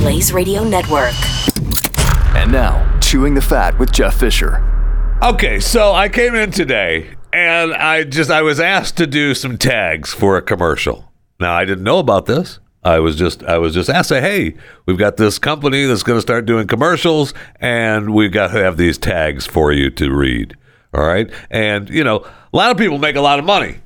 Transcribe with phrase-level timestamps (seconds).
[0.00, 1.12] Blaze Radio Network.
[2.34, 4.64] And now, Chewing the Fat with Jeff Fisher.
[5.22, 9.58] Okay, so I came in today and I just I was asked to do some
[9.58, 11.12] tags for a commercial.
[11.38, 12.60] Now I didn't know about this.
[12.82, 14.54] I was just I was just asked, say, hey,
[14.86, 18.78] we've got this company that's going to start doing commercials, and we've got to have
[18.78, 20.56] these tags for you to read.
[20.94, 22.24] All right, and you know,
[22.54, 23.80] a lot of people make a lot of money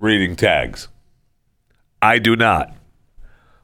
[0.00, 0.88] reading tags.
[2.02, 2.74] I do not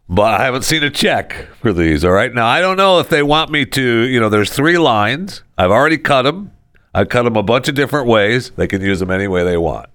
[0.08, 2.04] but I haven't seen a check for these.
[2.04, 2.32] All right.
[2.32, 5.42] Now, I don't know if they want me to, you know, there's three lines.
[5.58, 6.52] I've already cut them.
[6.94, 8.50] I cut them a bunch of different ways.
[8.50, 9.90] They can use them any way they want.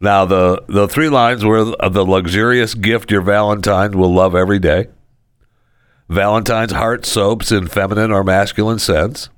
[0.00, 4.88] Now, the, the three lines were the luxurious gift your Valentine will love every day,
[6.08, 9.28] Valentine's heart soaps in feminine or masculine scents.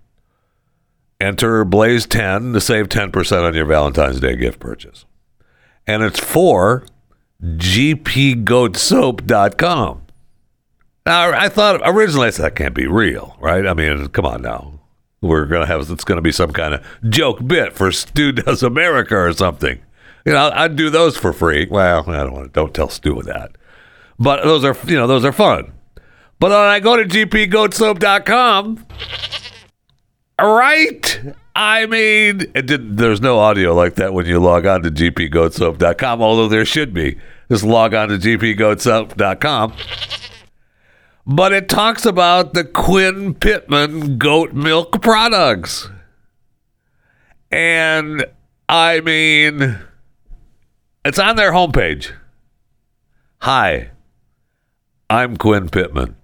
[1.20, 5.05] Enter Blaze 10 to save 10% on your Valentine's Day gift purchase.
[5.86, 6.84] And it's for
[7.42, 10.02] gpgoatsoap.com.
[11.09, 13.67] Now, I thought originally I said that can't be real, right?
[13.67, 14.78] I mean, come on now.
[15.23, 19.17] We're gonna have it's gonna be some kind of joke bit for Stu Does America
[19.17, 19.81] or something.
[20.27, 21.67] You know, I'd do those for free.
[21.70, 22.53] Well, I don't want to.
[22.53, 23.53] Don't tell Stu that.
[24.19, 25.73] But those are you know those are fun.
[26.41, 28.86] But when I go to gpgoatsoap.com,
[30.39, 31.20] right?
[31.56, 36.48] I mean, did, there's no audio like that when you log on to gpgoatsoap.com, although
[36.48, 37.17] there should be.
[37.51, 39.73] Just log on to gpgoatsoap.com
[41.28, 45.90] but it talks about the Quinn Pittman goat milk products.
[47.52, 48.24] And
[48.66, 49.78] I mean,
[51.05, 52.12] it's on their homepage.
[53.42, 53.90] Hi,
[55.11, 56.17] I'm Quinn Pittman.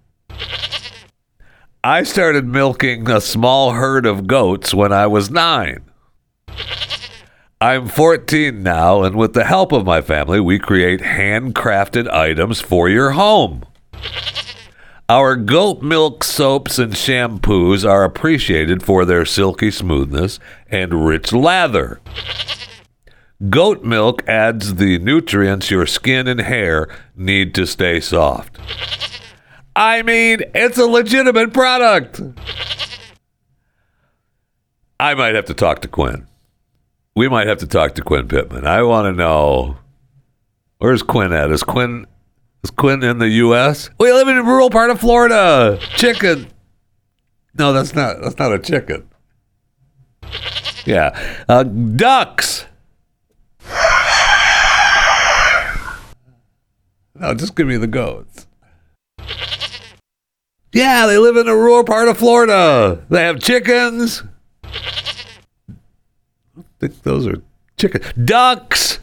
[1.84, 5.84] I started milking a small herd of goats when I was nine.
[7.60, 12.88] I'm 14 now, and with the help of my family, we create handcrafted items for
[12.88, 13.64] your home.
[15.08, 20.38] Our goat milk soaps and shampoos are appreciated for their silky smoothness
[20.70, 22.00] and rich lather.
[23.50, 28.58] Goat milk adds the nutrients your skin and hair need to stay soft.
[29.76, 32.22] I mean, it's a legitimate product.
[34.98, 36.26] I might have to talk to Quinn.
[37.14, 38.66] We might have to talk to Quinn Pittman.
[38.66, 39.76] I want to know
[40.78, 41.50] where's Quinn at?
[41.50, 42.06] Is Quinn
[42.64, 43.90] is Quinn in the U.S.?
[43.98, 45.78] We live in a rural part of Florida.
[45.96, 46.48] Chicken.
[47.56, 48.16] No, that's not.
[48.22, 49.08] That's not a chicken.
[50.84, 52.66] Yeah, uh, ducks.
[57.14, 58.46] No, just give me the goats.
[60.72, 63.04] Yeah, they live in a rural part of Florida.
[63.08, 64.24] They have chickens.
[64.64, 64.70] I
[66.80, 67.40] think those are
[67.78, 68.12] chickens.
[68.24, 68.98] Ducks.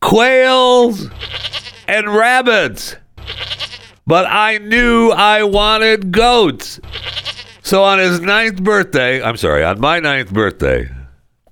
[0.00, 1.08] Quails
[1.88, 2.96] and rabbits.
[4.06, 6.80] But I knew I wanted goats.
[7.62, 10.90] So on his ninth birthday, I'm sorry, on my ninth birthday,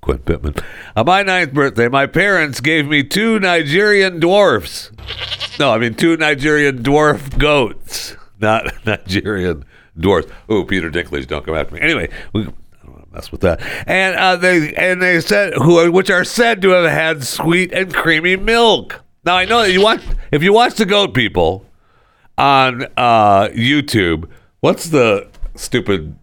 [0.01, 0.55] Quinn Pittman,
[0.95, 4.91] on my ninth birthday, my parents gave me two Nigerian dwarfs.
[5.59, 9.65] No, I mean two Nigerian dwarf goats, not Nigerian
[9.99, 10.27] dwarfs.
[10.49, 11.81] Oh, Peter Dinklage, don't come after me.
[11.81, 12.45] Anyway, we, I
[12.83, 13.61] don't want to mess with that.
[13.85, 17.93] And uh, they and they said who, which are said to have had sweet and
[17.93, 19.03] creamy milk.
[19.27, 20.01] Now I know that you watch
[20.31, 21.65] if you watch the goat people
[22.37, 24.29] on uh, YouTube.
[24.61, 26.17] What's the stupid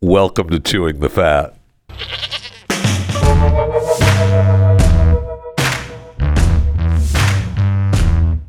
[0.02, 1.55] Welcome to Chewing the Fat.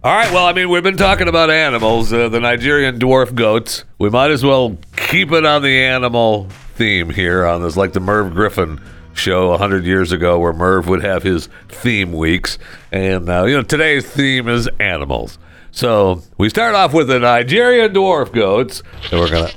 [0.06, 0.32] All right.
[0.32, 3.82] Well, I mean, we've been talking about animals, uh, the Nigerian dwarf goats.
[3.98, 7.98] We might as well keep it on the animal theme here on this, like the
[7.98, 8.80] Merv Griffin
[9.14, 12.56] show 100 years ago where Merv would have his theme weeks.
[12.92, 15.40] And, uh, you know, today's theme is animals.
[15.72, 19.50] So we start off with the Nigerian dwarf goats, and we're gonna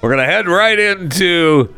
[0.00, 1.74] we're gonna head right into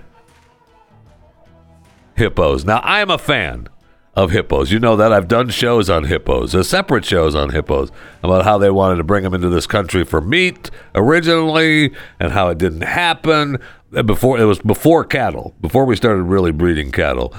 [2.15, 2.65] hippos.
[2.65, 3.69] Now I'm a fan
[4.17, 4.71] of hippos.
[4.71, 7.91] You know that I've done shows on hippos, uh, separate shows on hippos
[8.23, 12.49] about how they wanted to bring them into this country for meat originally, and how
[12.49, 13.59] it didn't happen
[13.95, 17.35] uh, before it was before cattle, before we started really breeding cattle.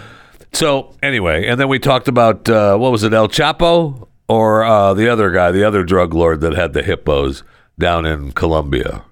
[0.53, 4.93] So anyway, and then we talked about uh, what was it, El Chapo or uh,
[4.93, 7.43] the other guy, the other drug lord that had the hippos
[7.77, 9.03] down in Colombia.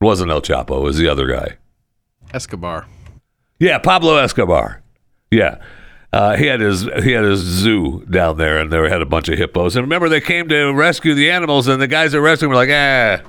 [0.00, 1.58] It wasn't El Chapo, it was the other guy.
[2.32, 2.86] Escobar.
[3.58, 4.82] Yeah, Pablo Escobar.
[5.30, 5.58] Yeah.
[6.12, 9.28] Uh, he had his he had his zoo down there, and they had a bunch
[9.28, 9.76] of hippos.
[9.76, 12.70] And remember, they came to rescue the animals, and the guys that rescued were like,
[12.72, 13.20] "Ah,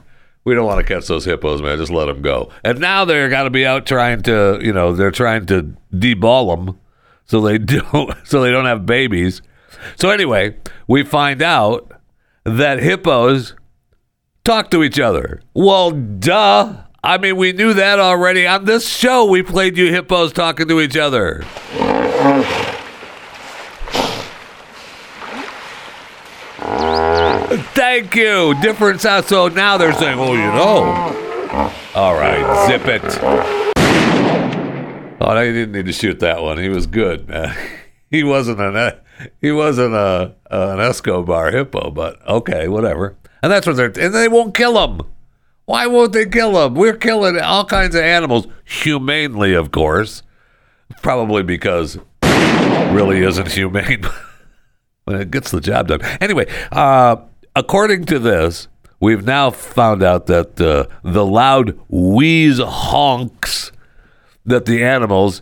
[0.44, 1.78] we don't want to catch those hippos, man.
[1.78, 4.94] Just let them go." And now they're got to be out trying to, you know,
[4.94, 6.80] they're trying to deball them
[7.26, 9.44] so they don't so they don't have babies.
[9.96, 10.58] So anyway,
[10.88, 11.92] we find out
[12.46, 13.54] that hippos
[14.44, 15.42] talk to each other.
[15.54, 16.78] Well, duh.
[17.04, 18.46] I mean, we knew that already.
[18.46, 21.44] On this show, we played you hippos talking to each other.
[27.74, 28.54] Thank you.
[28.62, 29.26] Different sound.
[29.26, 31.18] So now they're saying, oh, you know.
[31.94, 33.02] All right, zip it.
[35.20, 36.58] Oh, you didn't need to shoot that one.
[36.58, 37.56] He was good, man.
[38.12, 39.00] He wasn't an uh,
[39.40, 43.16] he wasn't a an Escobar hippo, but okay, whatever.
[43.42, 45.08] And that's what they're and they won't kill him.
[45.64, 46.76] Why won't they kill him?
[46.76, 50.24] We're killing all kinds of animals humanely, of course.
[51.02, 52.00] Probably because
[52.94, 54.06] really isn't humane.
[55.06, 56.02] but it gets the job done.
[56.20, 57.18] Anyway, uh,
[57.56, 58.68] according to this,
[59.00, 63.72] we've now found out that uh, the loud wheeze honks
[64.46, 65.42] that the animals,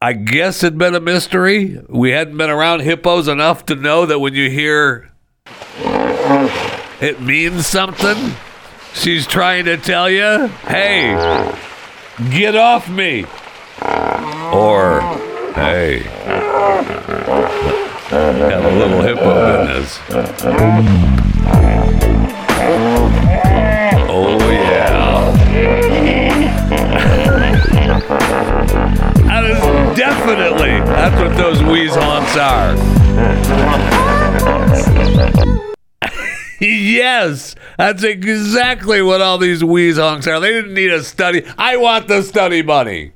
[0.00, 1.80] I guess, had been a mystery.
[1.88, 5.10] We hadn't been around hippos enough to know that when you hear
[7.00, 8.34] it means something.
[8.94, 11.14] She's trying to tell you, hey,
[12.30, 13.26] get off me.
[14.52, 15.00] Or,
[15.54, 15.98] hey,
[18.10, 20.00] have a little hippo business.
[24.10, 25.30] Oh, yeah.
[29.24, 32.74] that is definitely, that's what those wheeze honks are.
[36.60, 40.40] yes, that's exactly what all these wheeze honks are.
[40.40, 41.44] They didn't need a study.
[41.56, 43.13] I want the study money.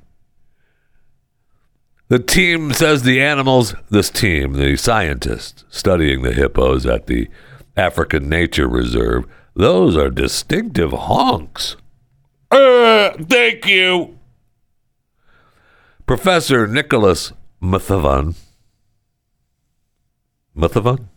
[2.09, 7.29] The team says the animals, this team, the scientists studying the hippos at the
[7.77, 11.77] African Nature Reserve, those are distinctive honks.
[12.51, 14.19] Uh, thank you.
[16.07, 17.33] Professor Nicholas
[17.63, 18.35] Mathevon.
[20.57, 21.09] Mathevon?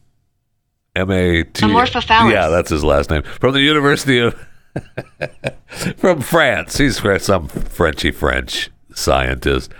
[0.93, 1.65] M A T.
[1.65, 2.31] Amorphophallus.
[2.31, 3.23] Yeah, that's his last name.
[3.23, 4.35] From the University of.
[5.97, 6.77] from France.
[6.77, 9.71] He's some Frenchy French scientist.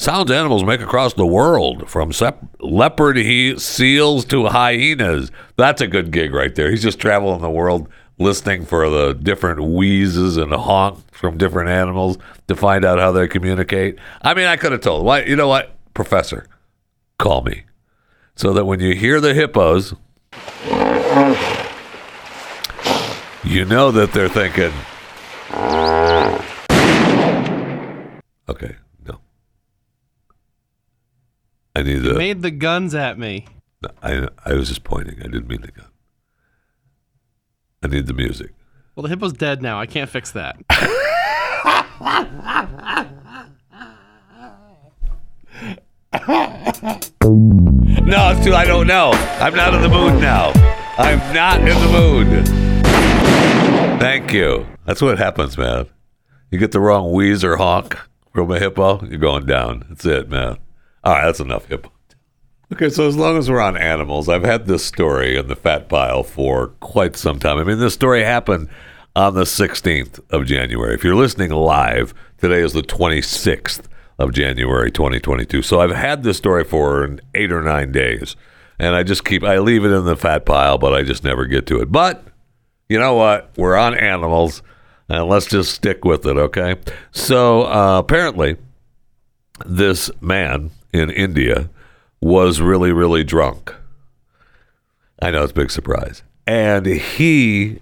[0.00, 5.30] Sounds animals make across the world, from sep- leopard he- seals to hyenas.
[5.58, 6.70] That's a good gig right there.
[6.70, 7.86] He's just traveling the world
[8.18, 12.16] listening for the different wheezes and honks from different animals
[12.48, 13.98] to find out how they communicate.
[14.22, 15.04] I mean, I could have told.
[15.04, 15.22] Why?
[15.24, 16.46] You know what, Professor?
[17.18, 17.64] Call me,
[18.34, 19.92] so that when you hear the hippos,
[23.44, 24.72] you know that they're thinking.
[28.48, 28.76] Okay.
[31.74, 32.14] I need the.
[32.14, 33.46] Made the guns at me.
[34.02, 35.18] I I was just pointing.
[35.20, 35.86] I didn't mean the gun.
[37.82, 38.52] I need the music.
[38.94, 39.80] Well, the hippo's dead now.
[39.80, 40.56] I can't fix that.
[48.10, 48.54] No, it's too.
[48.54, 49.12] I don't know.
[49.12, 50.50] I'm not in the mood now.
[50.98, 52.48] I'm not in the mood.
[54.00, 54.66] Thank you.
[54.84, 55.86] That's what happens, man.
[56.50, 57.96] You get the wrong wheeze or honk
[58.32, 59.84] from a hippo, you're going down.
[59.88, 60.58] That's it, man.
[61.02, 61.90] All right, that's enough hippo.
[62.72, 65.88] Okay, so as long as we're on animals, I've had this story in the fat
[65.88, 67.58] pile for quite some time.
[67.58, 68.68] I mean, this story happened
[69.16, 70.94] on the 16th of January.
[70.94, 73.86] If you're listening live, today is the 26th
[74.20, 75.62] of January 2022.
[75.62, 78.36] So I've had this story for eight or nine days,
[78.78, 81.46] and I just keep, I leave it in the fat pile, but I just never
[81.46, 81.90] get to it.
[81.90, 82.24] But
[82.88, 83.50] you know what?
[83.56, 84.62] We're on animals,
[85.08, 86.76] and let's just stick with it, okay?
[87.10, 88.58] So uh, apparently,
[89.66, 91.70] this man in India
[92.20, 93.74] was really, really drunk.
[95.22, 96.22] I know it's a big surprise.
[96.46, 97.80] And he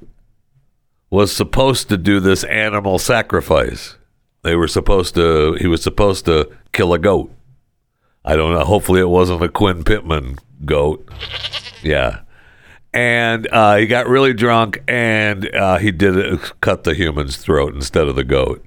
[1.11, 3.97] was supposed to do this animal sacrifice.
[4.43, 5.55] they were supposed to.
[5.55, 7.33] He was supposed to kill a goat.
[8.25, 8.65] I don't know.
[8.65, 11.09] Hopefully, it wasn't a Quinn Pittman goat.
[11.83, 12.21] Yeah,
[12.93, 17.75] and uh, he got really drunk, and uh, he did it, cut the human's throat
[17.75, 18.65] instead of the goat.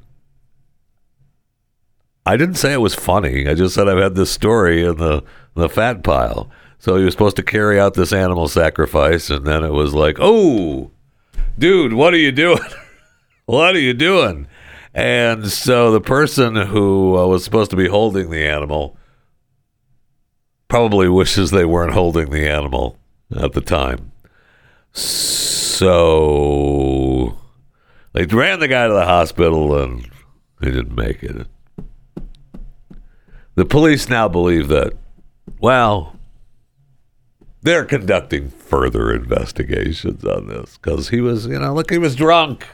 [2.26, 3.48] I didn't say it was funny.
[3.48, 5.24] I just said I've had this story in the
[5.56, 6.50] the fat pile.
[6.78, 10.18] So he was supposed to carry out this animal sacrifice, and then it was like,
[10.20, 10.92] "Oh,
[11.58, 12.60] dude, what are you doing?
[13.46, 14.48] what are you doing?"
[14.94, 18.98] And so the person who uh, was supposed to be holding the animal
[20.68, 22.98] probably wishes they weren't holding the animal
[23.36, 24.12] at the time.
[25.82, 25.88] So
[28.14, 30.10] they ran the guy to the hospital, and
[30.62, 31.48] he didn't make it.
[33.56, 34.94] The police now believe that,
[35.60, 36.16] well,
[37.62, 42.66] they're conducting further investigations on this because he was, you know, look, he was drunk.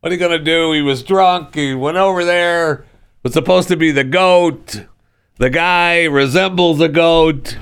[0.00, 0.72] What are you going to do?
[0.72, 1.54] He was drunk.
[1.54, 2.84] He went over there,
[3.22, 4.84] was supposed to be the goat.
[5.38, 7.56] The guy resembles a goat.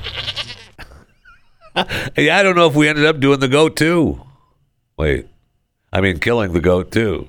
[1.76, 4.20] yeah, I don't know if we ended up doing the goat too.
[4.96, 5.28] Wait,
[5.92, 7.28] I mean, killing the goat too.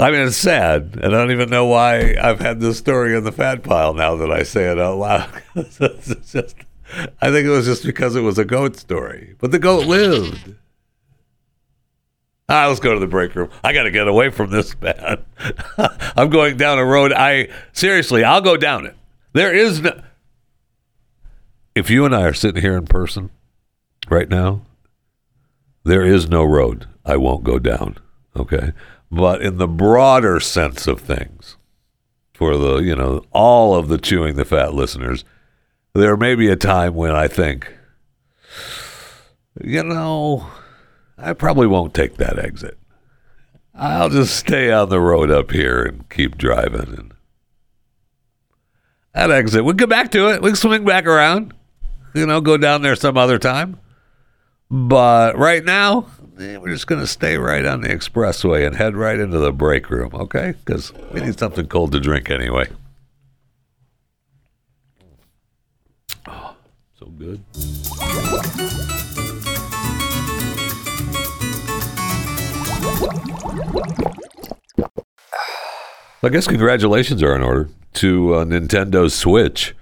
[0.00, 3.24] I mean, it's sad, and I don't even know why I've had this story in
[3.24, 5.42] the fat pile now that I say it out loud.
[5.54, 6.56] it's just,
[7.20, 10.54] I think it was just because it was a goat story, but the goat lived.
[12.48, 13.50] Ah, let's go to the break room.
[13.62, 15.24] I got to get away from this, man.
[16.16, 17.12] I'm going down a road.
[17.12, 18.96] I seriously, I'll go down it.
[19.34, 20.00] There is no.
[21.76, 23.30] If you and I are sitting here in person
[24.08, 24.62] right now,
[25.84, 27.98] there is no road I won't go down.
[28.34, 28.72] Okay,
[29.10, 31.56] but in the broader sense of things,
[32.32, 35.24] for the you know all of the chewing the fat listeners,
[35.94, 37.72] there may be a time when I think,
[39.62, 40.46] you know,
[41.18, 42.78] I probably won't take that exit.
[43.74, 46.94] I'll just stay on the road up here and keep driving.
[46.94, 47.12] And
[49.14, 50.42] that exit, we'll get back to it.
[50.42, 51.54] We can swing back around,
[52.14, 53.78] you know, go down there some other time.
[54.70, 56.06] But right now,
[56.40, 59.90] we're just going to stay right on the expressway and head right into the break
[59.90, 60.54] room, okay?
[60.64, 62.66] Because we need something cold to drink anyway.
[66.26, 66.56] Oh,
[66.98, 67.42] so good.
[76.22, 79.74] I guess congratulations are in order to uh, Nintendo Switch.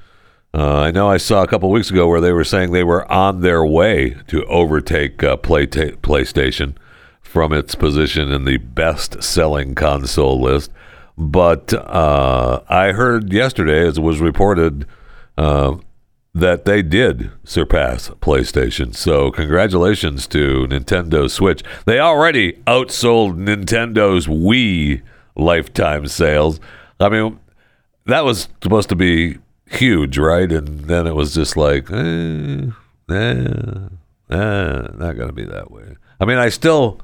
[0.55, 3.11] Uh, I know I saw a couple weeks ago where they were saying they were
[3.12, 6.75] on their way to overtake uh, Play PlayStation
[7.21, 10.71] from its position in the best-selling console list.
[11.19, 14.87] But uh, I heard yesterday, as it was reported,
[15.37, 15.76] uh,
[16.35, 18.95] that they did surpass PlayStation.
[18.95, 21.62] So congratulations to Nintendo Switch.
[21.85, 25.02] They already outsold Nintendo's Wii
[25.37, 26.61] lifetime sales.
[27.00, 27.38] I mean,
[28.07, 29.38] that was supposed to be
[29.70, 30.50] huge, right?
[30.50, 32.66] And then it was just like, eh,
[33.10, 33.88] eh,
[34.30, 35.96] eh, not to be that way.
[36.20, 37.00] I mean, I still,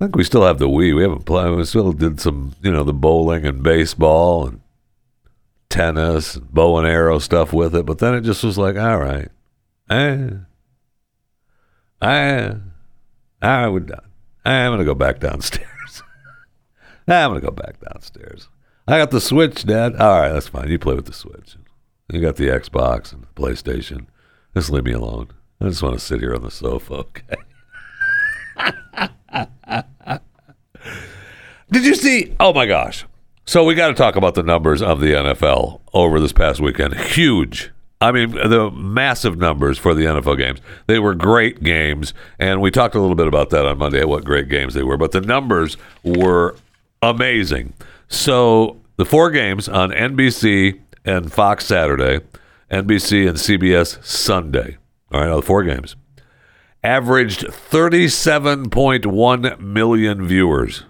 [0.00, 0.94] I think we still have the Wii.
[0.94, 1.54] We haven't played.
[1.54, 4.60] We still did some, you know, the bowling and baseball and
[5.68, 7.86] tennis, and bow and arrow stuff with it.
[7.86, 9.28] But then it just was like, all right,
[9.90, 10.30] eh,
[12.02, 12.54] eh,
[13.42, 14.00] we're done.
[14.44, 16.02] I'm to go back downstairs.
[17.08, 18.48] I'm to go back downstairs.
[18.88, 19.96] I got the Switch, Dad.
[19.96, 20.70] All right, that's fine.
[20.70, 21.56] You play with the Switch.
[22.10, 24.06] You got the Xbox and the PlayStation.
[24.54, 25.28] Just leave me alone.
[25.60, 27.36] I just want to sit here on the sofa, okay?
[31.70, 32.34] Did you see?
[32.40, 33.04] Oh my gosh.
[33.44, 36.94] So we got to talk about the numbers of the NFL over this past weekend.
[36.94, 37.70] Huge.
[38.00, 40.60] I mean, the massive numbers for the NFL games.
[40.86, 44.24] They were great games, and we talked a little bit about that on Monday, what
[44.24, 44.96] great games they were.
[44.96, 46.56] But the numbers were
[47.02, 47.74] amazing.
[48.08, 52.20] So the four games on NBC and Fox Saturday,
[52.70, 54.76] NBC and CBS Sunday.
[55.10, 55.96] All right, all the four games.
[56.84, 60.84] Averaged 37.1 million viewers.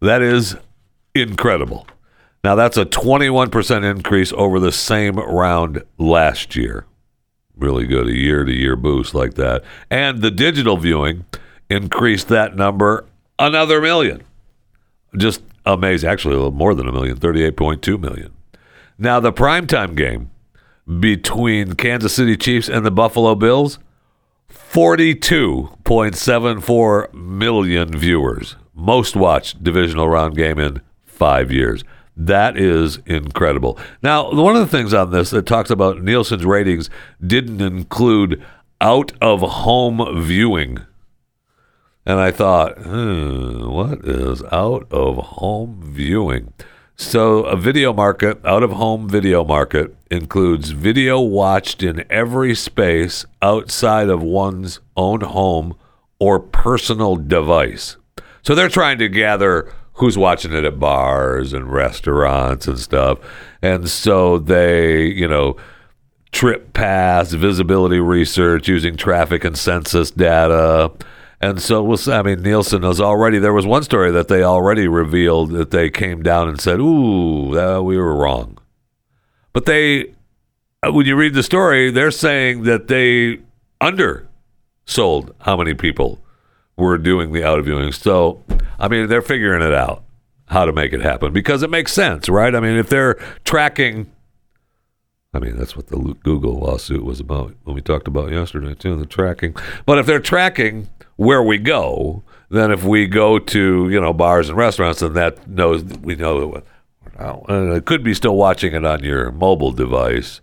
[0.00, 0.56] That is
[1.14, 1.86] incredible.
[2.44, 6.86] Now, that's a 21% increase over the same round last year.
[7.56, 9.64] Really good, a year to year boost like that.
[9.90, 11.24] And the digital viewing
[11.68, 13.04] increased that number
[13.38, 14.22] another million.
[15.16, 15.42] Just
[15.74, 16.10] amazing.
[16.10, 18.32] Actually, a little more than a million, 38.2 million.
[18.98, 20.30] Now, the primetime game
[20.98, 23.78] between Kansas City Chiefs and the Buffalo Bills,
[24.50, 28.56] 42.74 million viewers.
[28.74, 31.84] Most watched divisional round game in five years.
[32.16, 33.78] That is incredible.
[34.02, 36.90] Now, one of the things on this that talks about Nielsen's ratings
[37.24, 38.44] didn't include
[38.80, 40.78] out of home viewing.
[42.08, 46.54] And I thought, hmm, what is out of home viewing?
[46.96, 53.26] So, a video market, out of home video market, includes video watched in every space
[53.42, 55.76] outside of one's own home
[56.18, 57.98] or personal device.
[58.42, 63.18] So, they're trying to gather who's watching it at bars and restaurants and stuff.
[63.60, 65.56] And so they, you know,
[66.32, 70.92] trip pass, visibility research using traffic and census data.
[71.40, 74.88] And so we'll I mean, Nielsen has already, there was one story that they already
[74.88, 78.58] revealed that they came down and said, ooh, that, we were wrong.
[79.52, 80.14] But they,
[80.82, 83.40] uh, when you read the story, they're saying that they
[83.80, 86.20] undersold how many people
[86.76, 87.92] were doing the out of viewing.
[87.92, 88.42] So,
[88.78, 90.02] I mean, they're figuring it out
[90.46, 92.54] how to make it happen because it makes sense, right?
[92.54, 93.14] I mean, if they're
[93.44, 94.10] tracking,
[95.34, 98.96] I mean, that's what the Google lawsuit was about when we talked about yesterday, too,
[98.96, 99.54] the tracking.
[99.84, 104.48] But if they're tracking where we go, then if we go to, you know, bars
[104.48, 106.62] and restaurants, then that knows, we know,
[107.18, 110.40] uh, it could be still watching it on your mobile device,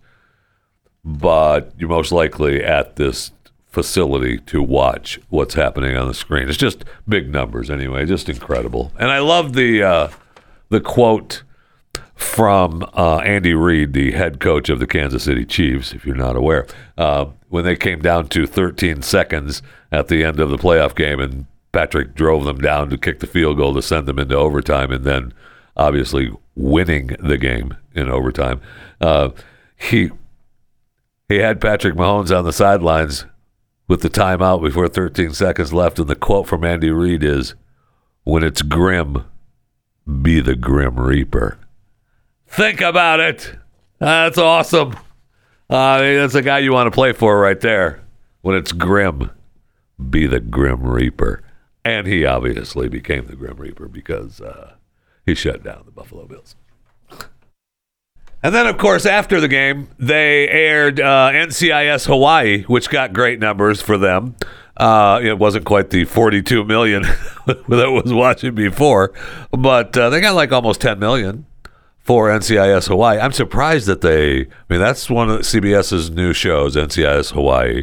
[1.04, 3.32] but you're most likely at this
[3.66, 6.48] facility to watch what's happening on the screen.
[6.48, 8.92] It's just big numbers anyway, just incredible.
[9.00, 10.08] And I love the uh,
[10.68, 11.42] the quote
[12.14, 16.36] from uh, Andy Reid, the head coach of the Kansas City Chiefs, if you're not
[16.36, 16.66] aware,
[16.98, 19.62] uh, when they came down to 13 seconds
[19.92, 23.26] at the end of the playoff game and Patrick drove them down to kick the
[23.26, 25.34] field goal to send them into overtime and then
[25.76, 28.60] obviously winning the game in overtime.
[29.00, 29.30] Uh,
[29.76, 30.10] he
[31.28, 33.26] he had Patrick Mahomes on the sidelines
[33.88, 37.54] with the timeout before 13 seconds left, and the quote from Andy Reid is,
[38.24, 39.24] "When it's grim,
[40.22, 41.58] be the grim reaper."
[42.46, 43.54] Think about it.
[43.98, 44.94] That's awesome.
[45.68, 48.02] Uh, that's a guy you want to play for right there.
[48.42, 49.30] When it's grim,
[50.10, 51.42] be the grim reaper,
[51.84, 54.74] and he obviously became the grim reaper because uh,
[55.24, 56.54] he shut down the Buffalo Bills.
[58.42, 63.40] And then, of course, after the game, they aired uh, NCIS Hawaii, which got great
[63.40, 64.36] numbers for them.
[64.76, 67.02] Uh, it wasn't quite the 42 million
[67.46, 69.12] that was watching before,
[69.50, 71.46] but uh, they got like almost 10 million
[72.06, 73.18] for NCIS Hawaii.
[73.18, 74.42] I'm surprised that they.
[74.42, 77.82] I mean, that's one of CBS's new shows, NCIS Hawaii.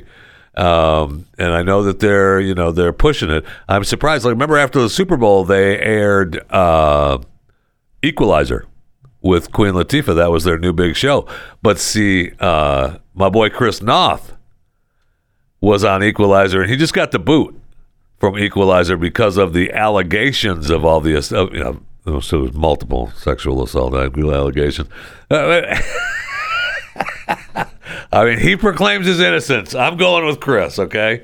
[0.56, 3.44] Um, and I know that they're, you know, they're pushing it.
[3.68, 4.24] I'm surprised.
[4.24, 7.18] Like, remember after the Super Bowl, they aired uh,
[8.02, 8.66] Equalizer
[9.22, 10.16] with Queen Latifah.
[10.16, 11.28] That was their new big show.
[11.62, 14.38] But see, uh, my boy Chris Noth
[15.60, 17.60] was on Equalizer, and he just got the boot
[18.20, 23.12] from Equalizer because of the allegations of all the, uh, you know, so there's multiple
[23.16, 24.90] sexual assault allegations.
[25.32, 25.80] Uh,
[28.12, 29.74] I mean, he proclaims his innocence.
[29.74, 31.24] I'm going with Chris, okay?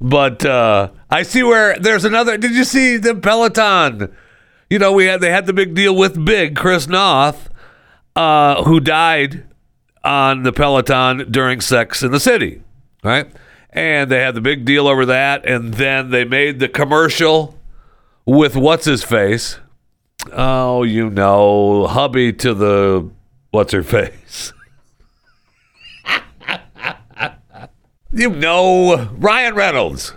[0.00, 2.36] But uh, I see where there's another.
[2.36, 4.14] Did you see the Peloton?
[4.68, 7.48] You know, we had they had the big deal with Big Chris Noth,
[8.14, 9.44] uh, who died
[10.04, 12.62] on the Peloton during Sex in the City,
[13.02, 13.30] right?
[13.70, 17.58] And they had the big deal over that, and then they made the commercial
[18.24, 19.58] with what's his face.
[20.32, 23.10] Oh, you know, hubby to the
[23.50, 24.52] what's her face.
[28.12, 30.12] you know, Ryan Reynolds,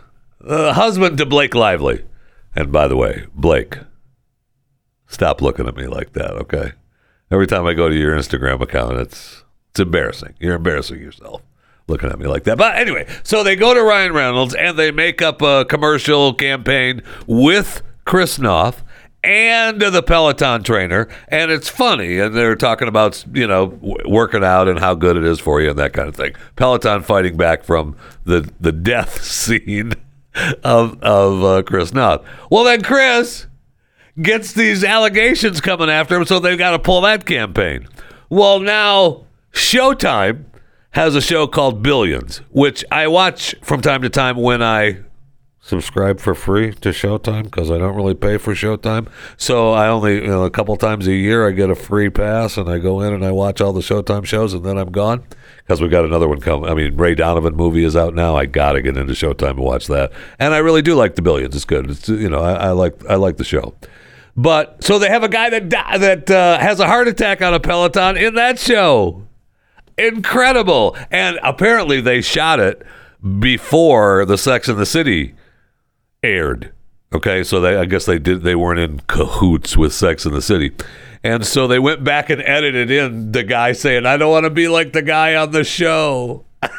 [0.45, 2.05] husband to Blake Lively.
[2.55, 3.77] And by the way, Blake,
[5.07, 6.73] stop looking at me like that, okay?
[7.31, 10.33] Every time I go to your Instagram account, it's it's embarrassing.
[10.39, 11.43] You're embarrassing yourself
[11.87, 12.57] looking at me like that.
[12.57, 17.01] But anyway, so they go to Ryan Reynolds and they make up a commercial campaign
[17.27, 18.83] with Chris Noth
[19.23, 22.19] and the Peloton trainer, and it's funny.
[22.19, 25.61] And they're talking about you know w- working out and how good it is for
[25.61, 26.35] you and that kind of thing.
[26.55, 29.93] Peloton fighting back from the the death scene
[30.63, 32.25] of of uh, Chris Noth.
[32.49, 33.47] Well, then Chris
[34.21, 37.87] gets these allegations coming after him, so they've got to pull that campaign.
[38.29, 40.45] Well, now Showtime
[40.91, 44.99] has a show called Billions, which I watch from time to time when I
[45.69, 49.07] subscribe for free to Showtime because I don't really pay for Showtime.
[49.37, 52.57] So I only, you know, a couple times a year I get a free pass
[52.57, 55.23] and I go in and I watch all the Showtime shows and then I'm gone
[55.59, 56.69] because we got another one coming.
[56.69, 58.35] I mean, Ray Donovan movie is out now.
[58.35, 60.11] I got to get into Showtime and watch that.
[60.39, 61.55] And I really do like the Billions.
[61.55, 61.91] It's good.
[61.91, 63.75] It's you know, I, I like I like the show.
[64.35, 67.59] But so they have a guy that that uh, has a heart attack on a
[67.59, 69.27] Peloton in that show.
[69.99, 70.97] Incredible.
[71.11, 72.83] And apparently they shot it
[73.39, 75.35] before the Sex in the City
[76.23, 76.71] aired.
[77.13, 80.41] Okay, so they I guess they did they weren't in cahoots with Sex in the
[80.41, 80.71] City.
[81.23, 84.49] And so they went back and edited in the guy saying, I don't want to
[84.49, 86.45] be like the guy on the show.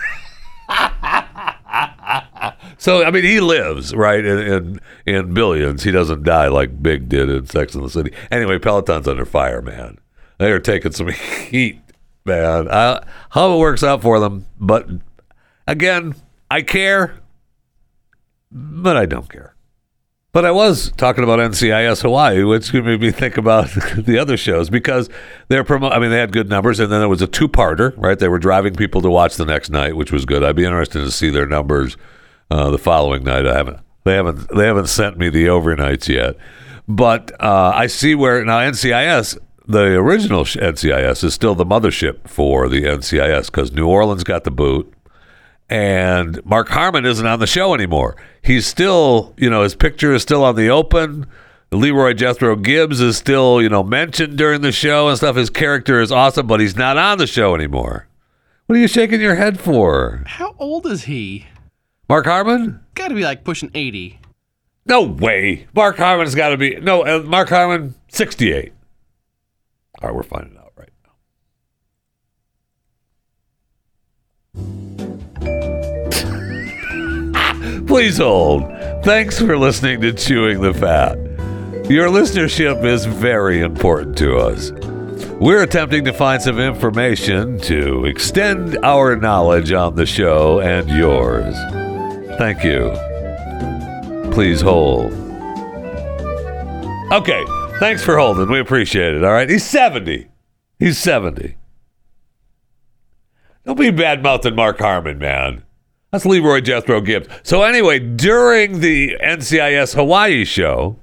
[2.81, 5.83] So I mean, he lives right in, in in billions.
[5.83, 8.11] He doesn't die like Big did in Sex and the City.
[8.31, 9.99] Anyway, Peloton's under fire, man.
[10.39, 11.09] They are taking some
[11.51, 11.79] heat,
[12.25, 12.69] man.
[12.71, 14.89] I, how it works out for them, but
[15.67, 16.15] again,
[16.51, 17.20] I care,
[18.51, 19.55] but I don't care.
[20.33, 24.71] But I was talking about NCIS Hawaii, which made me think about the other shows
[24.71, 25.11] because
[25.49, 25.91] they're promo.
[25.91, 28.17] I mean, they had good numbers, and then there was a two-parter, right?
[28.17, 30.45] They were driving people to watch the next night, which was good.
[30.45, 31.97] I'd be interested to see their numbers
[32.49, 33.45] uh, the following night.
[33.45, 33.81] I haven't.
[34.05, 34.49] They haven't.
[34.55, 36.37] They haven't sent me the overnights yet,
[36.87, 39.37] but uh, I see where now NCIS.
[39.67, 44.51] The original NCIS is still the mothership for the NCIS because New Orleans got the
[44.51, 44.93] boot
[45.71, 48.17] and Mark Harmon isn't on the show anymore.
[48.43, 51.27] He's still, you know, his picture is still on the open.
[51.71, 55.37] Leroy Jethro Gibbs is still, you know, mentioned during the show and stuff.
[55.37, 58.09] His character is awesome, but he's not on the show anymore.
[58.67, 60.25] What are you shaking your head for?
[60.27, 61.47] How old is he?
[62.09, 62.81] Mark Harmon?
[62.95, 64.19] Got to be like pushing 80.
[64.87, 65.69] No way.
[65.73, 66.75] Mark Harmon's got to be.
[66.81, 68.73] No, uh, Mark Harmon, 68.
[70.03, 70.91] All right, we're finding out right
[74.55, 75.10] now.
[77.91, 78.63] Please hold.
[79.03, 81.19] Thanks for listening to Chewing the Fat.
[81.91, 84.71] Your listenership is very important to us.
[85.41, 91.53] We're attempting to find some information to extend our knowledge on the show and yours.
[92.39, 92.93] Thank you.
[94.31, 95.13] Please hold.
[97.13, 97.45] Okay,
[97.81, 98.49] thanks for holding.
[98.49, 99.25] We appreciate it.
[99.25, 100.29] All right, he's 70.
[100.79, 101.57] He's 70.
[103.67, 105.65] Don't be bad mouthing Mark Harmon, man.
[106.11, 107.29] That's Leroy Jethro Gibbs.
[107.43, 110.99] So, anyway, during the NCIS Hawaii show,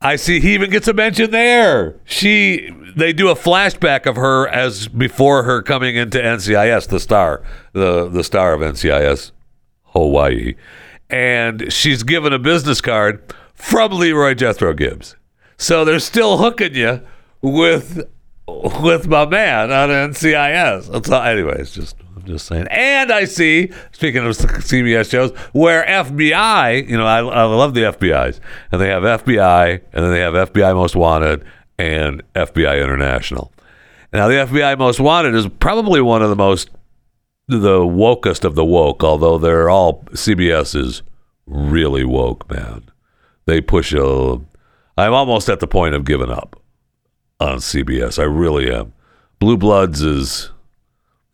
[0.00, 1.98] I see he even gets a mention there.
[2.04, 7.42] She, they do a flashback of her as before her coming into NCIS, the star,
[7.72, 9.32] the the star of NCIS
[9.86, 10.54] Hawaii,
[11.08, 15.16] and she's given a business card from Leroy Jethro Gibbs.
[15.56, 17.00] So they're still hooking you
[17.40, 18.06] with
[18.46, 20.92] with my man on NCIS.
[20.92, 21.56] That's all, anyway.
[21.60, 22.66] It's just just saying.
[22.70, 27.82] And I see, speaking of CBS shows, where FBI, you know, I, I love the
[27.82, 28.40] FBI's,
[28.72, 31.44] and they have FBI, and then they have FBI Most Wanted
[31.78, 33.52] and FBI International.
[34.12, 36.70] Now, the FBI Most Wanted is probably one of the most
[37.46, 41.02] the wokest of the woke, although they're all CBS is
[41.46, 42.84] really woke, man.
[43.46, 44.40] They push a.
[44.96, 46.60] I'm almost at the point of giving up
[47.40, 48.18] on CBS.
[48.18, 48.92] I really am.
[49.38, 50.50] Blue Bloods is,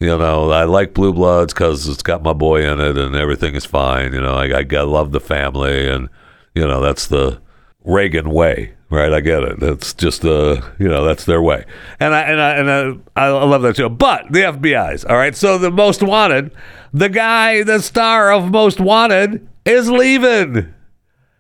[0.01, 3.55] you know, I like Blue Bloods because it's got my boy in it and everything
[3.55, 4.15] is fine.
[4.15, 6.09] You know, I, I, I love the family and,
[6.55, 7.41] you know, that's the
[7.85, 9.13] Reagan way, right?
[9.13, 9.61] I get it.
[9.61, 11.67] That's just the, you know, that's their way.
[12.01, 13.91] And I, and I, and I, I love that show.
[13.91, 15.37] But the FBI's, all right?
[15.37, 16.51] So the Most Wanted,
[16.95, 20.75] the guy, the star of Most Wanted is leaving.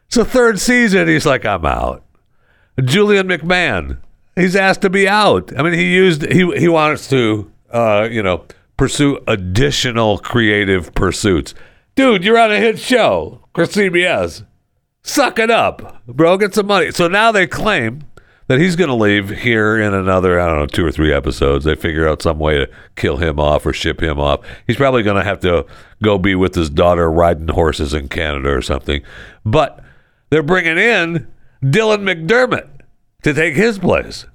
[0.06, 1.08] It's the third season.
[1.08, 2.04] He's like, I'm out.
[2.84, 3.98] Julian McMahon,
[4.36, 5.56] he's asked to be out.
[5.58, 8.44] I mean, he used he he wants to uh, you know
[8.76, 11.54] pursue additional creative pursuits.
[11.94, 14.46] Dude, you're on a hit show for CBS.
[15.02, 16.36] Suck it up, bro.
[16.38, 16.90] Get some money.
[16.90, 18.04] So now they claim
[18.50, 21.64] that he's going to leave here in another I don't know two or three episodes.
[21.64, 24.40] They figure out some way to kill him off or ship him off.
[24.66, 25.66] He's probably going to have to
[26.02, 29.02] go be with his daughter riding horses in Canada or something.
[29.44, 29.84] But
[30.30, 31.28] they're bringing in
[31.62, 32.68] Dylan McDermott
[33.22, 34.26] to take his place.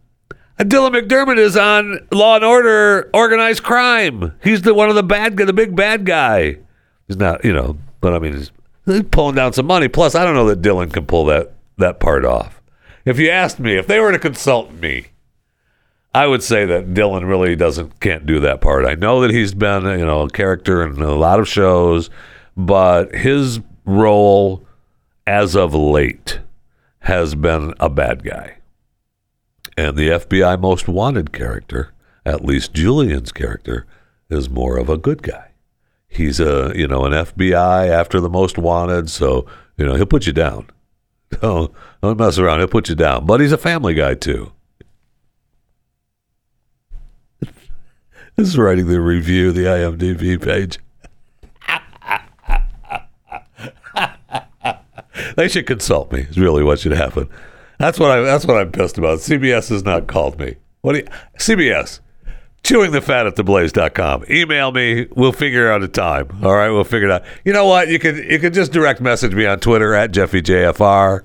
[0.57, 4.33] And Dylan McDermott is on Law and Order, Organized Crime.
[4.41, 6.57] He's the one of the bad the big bad guy.
[7.07, 8.51] He's not, you know, but I mean, he's,
[8.85, 9.87] he's pulling down some money.
[9.89, 12.61] Plus, I don't know that Dylan can pull that that part off.
[13.03, 15.07] If you asked me, if they were to consult me,
[16.13, 18.85] I would say that Dylan really doesn't can't do that part.
[18.85, 22.09] I know that he's been, you know, a character in a lot of shows,
[22.55, 24.65] but his role
[25.27, 26.39] as of late
[26.99, 28.57] has been a bad guy.
[29.77, 31.91] And the FBI most wanted character,
[32.25, 33.85] at least Julian's character,
[34.29, 35.51] is more of a good guy.
[36.07, 39.45] He's a, you know, an FBI after the most wanted, so,
[39.77, 40.69] you know, he'll put you down.
[41.41, 43.25] Don't, don't mess around, he'll put you down.
[43.25, 44.53] But he's a family guy too.
[47.41, 47.49] this
[48.37, 50.79] is writing the review, the IMDb page.
[55.35, 56.21] they should consult me.
[56.21, 57.27] Is really what should happen.
[57.79, 58.21] That's what I.
[58.21, 59.19] That's what I'm pissed about.
[59.19, 60.55] CBS has not called me.
[60.81, 61.05] What do you,
[61.37, 61.99] CBS?
[62.63, 64.25] Chewing the fat at theblaze.com.
[64.29, 65.05] Email me.
[65.15, 66.39] We'll figure out a time.
[66.43, 67.23] All right, we'll figure it out.
[67.43, 67.89] You know what?
[67.89, 71.21] You can you can just direct message me on Twitter at JeffyJFR.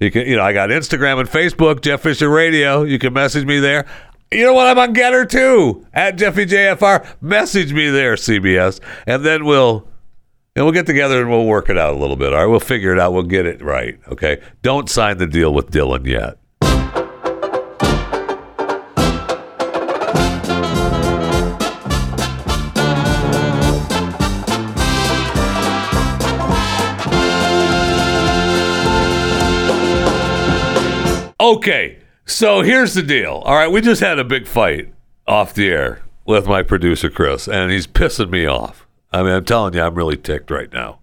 [0.00, 2.84] You can you know I got Instagram and Facebook, Jeff Fisher Radio.
[2.84, 3.86] You can message me there.
[4.30, 4.66] You know what?
[4.66, 7.16] I'm on GETTR too at JeffyJFR.
[7.20, 9.86] Message me there, CBS, and then we'll
[10.58, 12.32] And we'll get together and we'll work it out a little bit.
[12.32, 13.12] All right, we'll figure it out.
[13.12, 13.96] We'll get it right.
[14.08, 14.42] Okay.
[14.60, 16.36] Don't sign the deal with Dylan yet.
[31.40, 33.42] Okay, so here's the deal.
[33.44, 34.92] All right, we just had a big fight
[35.24, 38.87] off the air with my producer Chris, and he's pissing me off.
[39.12, 41.00] I mean, I'm telling you, I'm really ticked right now.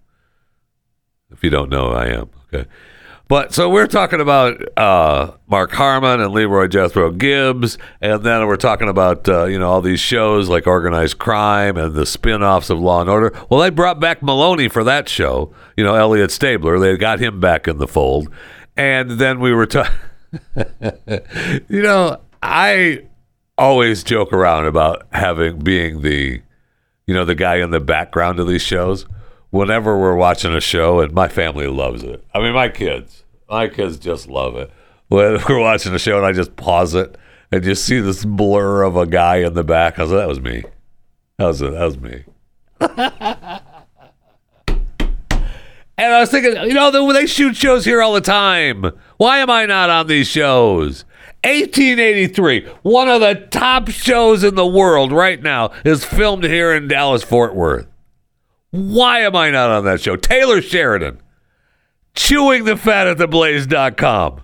[1.30, 2.30] If you don't know, I am.
[2.52, 2.68] Okay.
[3.28, 8.56] But so we're talking about uh, Mark Harmon and Leroy Jethro Gibbs, and then we're
[8.56, 12.78] talking about uh, you know all these shows like Organized Crime and the spin-offs of
[12.78, 13.36] Law and Order.
[13.50, 15.52] Well, they brought back Meloni for that show.
[15.76, 16.78] You know, Elliot Stabler.
[16.78, 18.32] They got him back in the fold,
[18.76, 19.92] and then we were talking.
[21.68, 23.06] you know, I
[23.58, 26.42] always joke around about having being the,
[27.06, 29.06] you know, the guy in the background of these shows.
[29.50, 32.22] Whenever we're watching a show, and my family loves it.
[32.34, 34.70] I mean, my kids, my kids just love it.
[35.08, 37.16] When we're watching a show and I just pause it
[37.52, 40.28] and just see this blur of a guy in the back, I was like, that
[40.28, 40.64] was me.
[41.38, 41.72] That was it.
[41.72, 42.24] That was me.
[45.98, 48.84] And I was thinking, you know, they, they shoot shows here all the time.
[49.16, 51.06] Why am I not on these shows?
[51.46, 56.88] 1883, one of the top shows in the world right now, is filmed here in
[56.88, 57.86] Dallas, Fort Worth.
[58.70, 60.16] Why am I not on that show?
[60.16, 61.20] Taylor Sheridan,
[62.16, 63.92] chewing the fat at the blaze.com.
[64.02, 64.40] All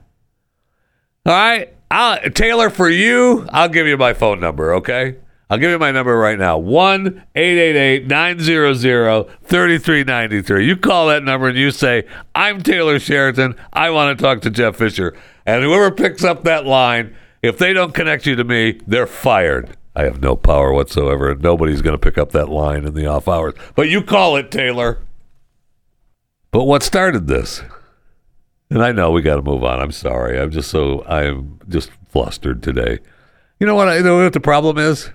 [1.27, 1.75] right.
[1.91, 5.17] I'll, Taylor, for you, I'll give you my phone number, okay?
[5.51, 10.67] I'll give you my number right now 1 888 900 3393.
[10.67, 13.57] You call that number and you say, I'm Taylor Sheridan.
[13.73, 15.15] I want to talk to Jeff Fisher.
[15.45, 19.77] And whoever picks up that line, if they don't connect you to me, they're fired.
[19.95, 23.07] I have no power whatsoever, and nobody's going to pick up that line in the
[23.07, 23.55] off hours.
[23.75, 24.99] But you call it, Taylor.
[26.51, 27.63] But what started this?
[28.71, 29.81] And I know we got to move on.
[29.81, 30.41] I'm sorry.
[30.41, 33.01] I'm just so I'm just flustered today.
[33.61, 33.89] You know what?
[33.89, 35.11] I, you know what the problem is?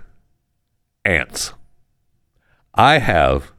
[1.04, 1.54] Ants.
[2.76, 3.52] I have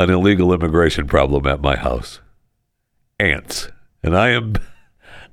[0.00, 2.20] an illegal immigration problem at my house.
[3.20, 3.68] Ants,
[4.02, 4.54] and I am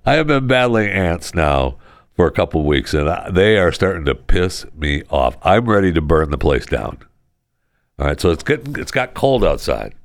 [0.07, 1.75] I have been battling ants now
[2.15, 5.35] for a couple weeks, and I, they are starting to piss me off.
[5.41, 6.99] I'm ready to burn the place down.
[7.99, 9.95] All right, so it's getting it's got cold outside.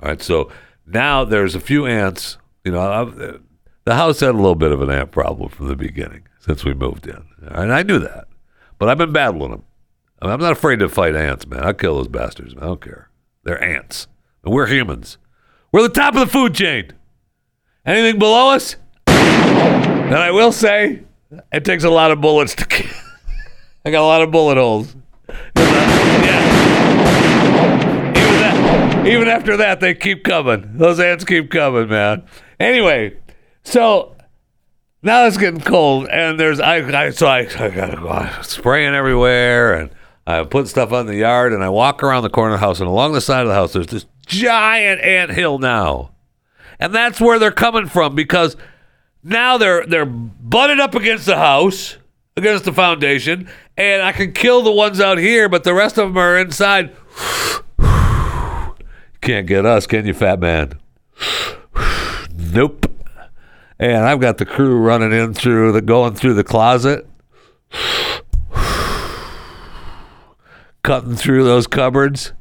[0.00, 0.52] All right, so
[0.86, 2.38] now there's a few ants.
[2.64, 3.38] You know, i
[3.86, 6.72] the house had a little bit of an ant problem from the beginning since we
[6.72, 8.28] moved in, and I knew that.
[8.78, 9.64] But I've been battling them.
[10.22, 11.64] I I'm not afraid to fight ants, man.
[11.64, 12.54] I kill those bastards.
[12.54, 12.62] Man.
[12.62, 13.10] I don't care.
[13.42, 14.06] They're ants,
[14.44, 15.18] and we're humans.
[15.72, 16.92] We're the top of the food chain.
[17.84, 18.76] Anything below us,
[20.10, 21.02] and I will say,
[21.52, 22.90] it takes a lot of bullets to kill.
[23.84, 24.94] I got a lot of bullet holes.
[25.56, 26.50] Yeah.
[28.16, 30.70] Even, that, even after that, they keep coming.
[30.74, 32.24] Those ants keep coming, man.
[32.58, 33.16] Anyway,
[33.62, 34.16] so
[35.02, 38.94] now it's getting cold, and there's I, I so I, I gotta go I'm spraying
[38.94, 39.90] everywhere, and
[40.26, 42.80] I put stuff on the yard, and I walk around the corner of the house,
[42.80, 46.10] and along the side of the house, there's this giant ant hill now,
[46.78, 48.56] and that's where they're coming from because
[49.22, 51.98] now they're they're butted up against the house,
[52.36, 56.08] against the foundation, and I can kill the ones out here, but the rest of
[56.08, 56.96] them are inside.
[59.20, 60.72] Can't get us, can you, fat man?
[62.36, 62.86] nope.
[63.78, 67.06] And I've got the crew running in through the going through the closet,
[70.82, 72.32] cutting through those cupboards,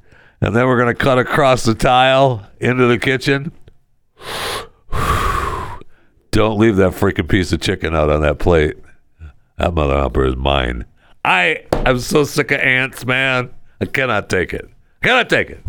[0.41, 3.51] and then we're gonna cut across the tile into the kitchen.
[6.31, 8.77] Don't leave that freaking piece of chicken out on that plate.
[9.57, 10.85] That mother humper is mine.
[11.25, 13.51] I I'm so sick of ants, man.
[13.81, 14.69] I cannot take it.
[15.01, 15.63] cannot take it.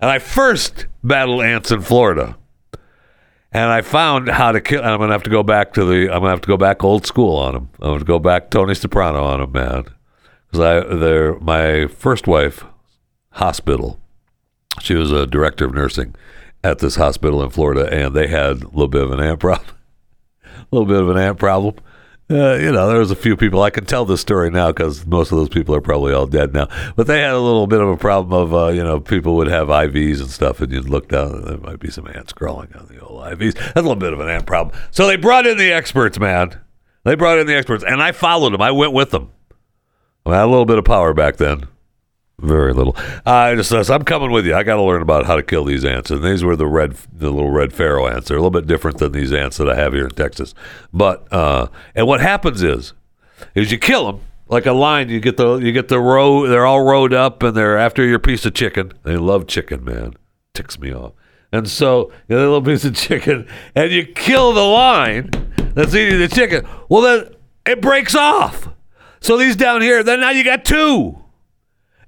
[0.00, 2.36] And I first battled ants in Florida.
[3.52, 4.80] And I found how to kill.
[4.80, 6.10] And I'm gonna have to go back to the.
[6.12, 7.68] I'm gonna have to go back old school on them.
[7.80, 9.84] I'm gonna go back Tony Soprano on them, man.
[10.50, 12.64] Because I, they're my first wife,
[13.32, 14.00] hospital.
[14.80, 16.14] She was a director of nursing
[16.62, 19.68] at this hospital in Florida, and they had a little bit of an ant problem.
[20.44, 21.74] a little bit of an ant problem.
[22.30, 23.60] Uh, you know, there was a few people.
[23.60, 26.54] I can tell this story now because most of those people are probably all dead
[26.54, 26.68] now.
[26.94, 29.48] But they had a little bit of a problem of, uh, you know, people would
[29.48, 32.72] have IVs and stuff, and you'd look down, and there might be some ants crawling
[32.76, 33.54] on the old IVs.
[33.54, 34.78] That's a little bit of an ant problem.
[34.92, 36.60] So they brought in the experts, man.
[37.02, 38.62] They brought in the experts, and I followed them.
[38.62, 39.32] I went with them.
[40.24, 41.66] I had a little bit of power back then.
[42.42, 42.96] Very little.
[43.26, 44.54] I just says I'm coming with you.
[44.54, 46.94] I got to learn about how to kill these ants, and these were the red,
[47.12, 48.28] the little red pharaoh ants.
[48.28, 50.54] They're a little bit different than these ants that I have here in Texas.
[50.92, 52.94] But uh, and what happens is,
[53.54, 55.10] is you kill them, like a line.
[55.10, 56.46] You get the you get the row.
[56.46, 58.92] They're all rowed up, and they're after your piece of chicken.
[59.02, 60.14] They love chicken, man.
[60.54, 61.12] Ticks me off.
[61.52, 65.30] And so you little piece of chicken, and you kill the line
[65.74, 66.66] that's eating the chicken.
[66.88, 67.34] Well, then
[67.66, 68.68] it breaks off.
[69.20, 71.18] So these down here, then now you got two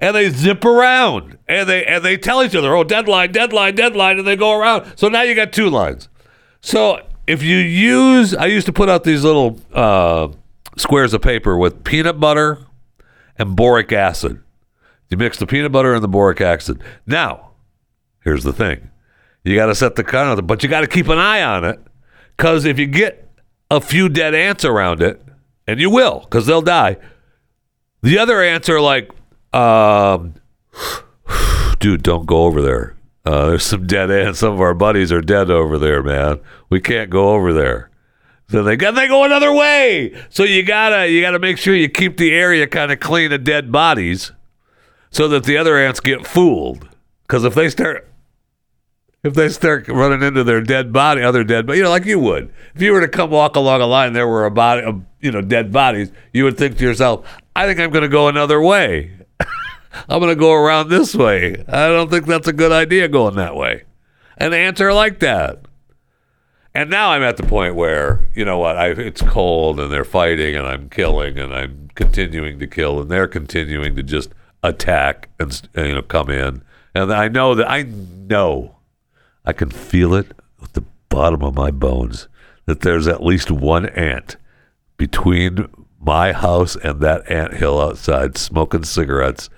[0.03, 4.19] and they zip around and they and they tell each other, "Oh, deadline, deadline, deadline,"
[4.19, 4.93] and they go around.
[4.97, 6.09] So now you got two lines.
[6.61, 10.29] So if you use, I used to put out these little uh,
[10.77, 12.59] squares of paper with peanut butter
[13.38, 14.43] and boric acid.
[15.09, 16.83] You mix the peanut butter and the boric acid.
[17.07, 17.53] Now,
[18.25, 18.91] here's the thing:
[19.45, 21.79] you got to set the counter, but you got to keep an eye on it
[22.37, 23.31] because if you get
[23.71, 25.23] a few dead ants around it,
[25.69, 26.97] and you will, because they'll die.
[28.03, 29.12] The other ants are like,
[29.53, 30.35] um,
[31.79, 32.97] dude, don't go over there.
[33.25, 34.41] Uh, there's some dead ants.
[34.41, 36.41] Some of our buddies are dead over there, man.
[36.71, 37.91] We can't go over there.
[38.49, 40.15] So they got they go another way.
[40.29, 43.45] So you gotta you gotta make sure you keep the area kind of clean of
[43.45, 44.33] dead bodies,
[45.11, 46.88] so that the other ants get fooled.
[47.23, 48.12] Because if they start
[49.25, 52.19] if they start running into their dead body, other dead, but you know, like you
[52.19, 54.83] would, if you were to come walk along a line, there were a body,
[55.21, 58.27] you know, dead bodies, you would think to yourself, I think I'm going to go
[58.29, 59.12] another way.
[60.09, 61.64] I'm going to go around this way.
[61.68, 63.85] I don't think that's a good idea going that way.
[64.37, 65.66] And ants are like that.
[66.74, 70.05] And now I'm at the point where, you know what, I, it's cold and they're
[70.05, 74.31] fighting and I'm killing and I'm continuing to kill and they're continuing to just
[74.62, 76.62] attack and, uh, you know, come in.
[76.94, 78.76] And I know that, I know,
[79.44, 82.28] I can feel it at the bottom of my bones
[82.64, 84.37] that there's at least one ant
[84.96, 85.68] between
[86.00, 89.50] my house and that ant hill outside smoking cigarettes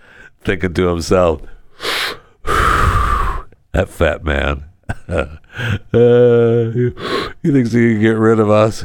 [0.44, 1.42] thinking to himself,
[2.44, 4.64] that fat man.
[5.08, 5.36] uh,
[7.42, 8.84] he thinks he can get rid of us.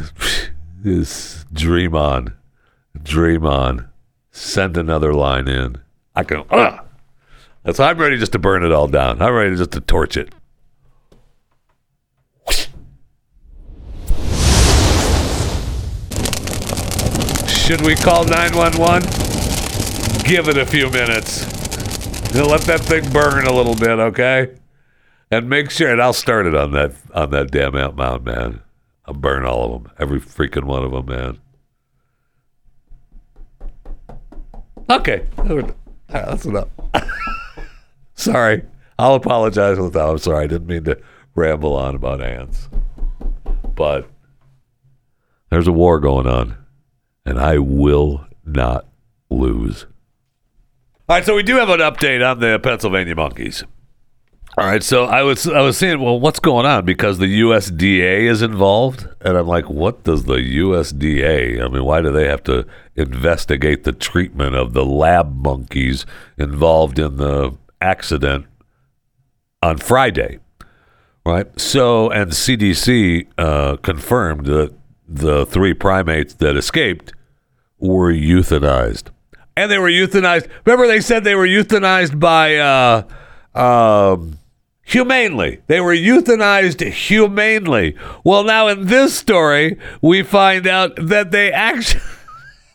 [0.83, 2.33] Just dream on.
[3.01, 3.89] Dream on.
[4.31, 5.81] Send another line in.
[6.15, 6.43] I can.
[6.49, 6.79] Uh,
[7.73, 9.21] so I'm ready just to burn it all down.
[9.21, 10.33] I'm ready just to torch it.
[17.47, 19.28] Should we call 911?
[20.29, 21.43] Give it a few minutes.
[22.35, 24.55] let that thing burn a little bit, okay?
[25.31, 28.61] And make sure, and I'll start it on that on that damn Ant Mound, man.
[29.07, 31.39] I'll burn all of them, every freaking one of them, man.
[34.87, 35.25] Okay,
[36.09, 36.67] that's enough.
[38.13, 38.65] sorry,
[38.99, 40.07] I'll apologize with that.
[40.07, 41.01] I'm sorry, I didn't mean to
[41.33, 42.69] ramble on about ants,
[43.73, 44.07] but
[45.49, 46.55] there's a war going on
[47.25, 48.87] and I will not
[49.31, 49.87] lose.
[51.09, 53.63] All right, so we do have an update on the Pennsylvania monkeys.
[54.59, 56.85] All right, so I was I was saying, well, what's going on?
[56.85, 61.65] Because the USDA is involved, and I'm like, what does the USDA?
[61.65, 66.05] I mean, why do they have to investigate the treatment of the lab monkeys
[66.37, 68.45] involved in the accident
[69.63, 70.37] on Friday?
[71.25, 71.59] Right.
[71.59, 74.75] So, and CDC uh, confirmed that
[75.07, 77.13] the three primates that escaped
[77.79, 79.09] were euthanized.
[79.55, 80.47] And they were euthanized.
[80.65, 83.03] Remember, they said they were euthanized by uh,
[83.53, 84.39] um,
[84.83, 85.61] humanely.
[85.67, 87.95] They were euthanized humanely.
[88.23, 92.01] Well, now in this story, we find out that they actually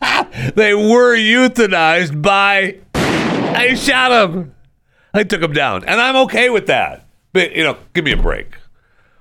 [0.55, 2.79] they were euthanized by.
[2.93, 4.53] I shot him.
[5.13, 7.07] I took him down, and I'm okay with that.
[7.33, 8.55] But you know, give me a break.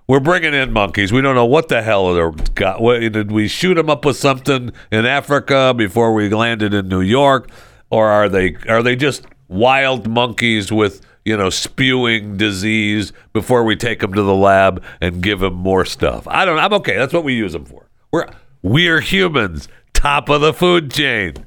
[0.06, 1.12] We're bringing in monkeys.
[1.12, 2.82] We don't know what the hell they're got.
[2.82, 7.00] What, did we shoot them up with something in Africa before we landed in New
[7.00, 7.48] York,
[7.88, 13.76] or are they are they just wild monkeys with you know spewing disease before we
[13.76, 16.28] take them to the lab and give them more stuff?
[16.28, 16.58] I don't.
[16.58, 16.96] I'm okay.
[16.96, 17.88] That's what we use them for.
[18.12, 18.28] We're
[18.60, 21.46] we're humans, top of the food chain.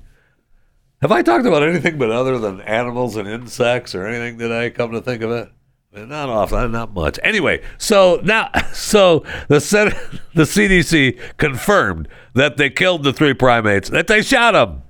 [1.03, 4.71] Have I talked about anything but other than animals and insects or anything today?
[4.71, 5.51] Come to think of it.
[6.05, 7.19] Not often, not much.
[7.23, 9.95] Anyway, so now, so the Senate,
[10.35, 14.83] the CDC confirmed that they killed the three primates, that they shot them.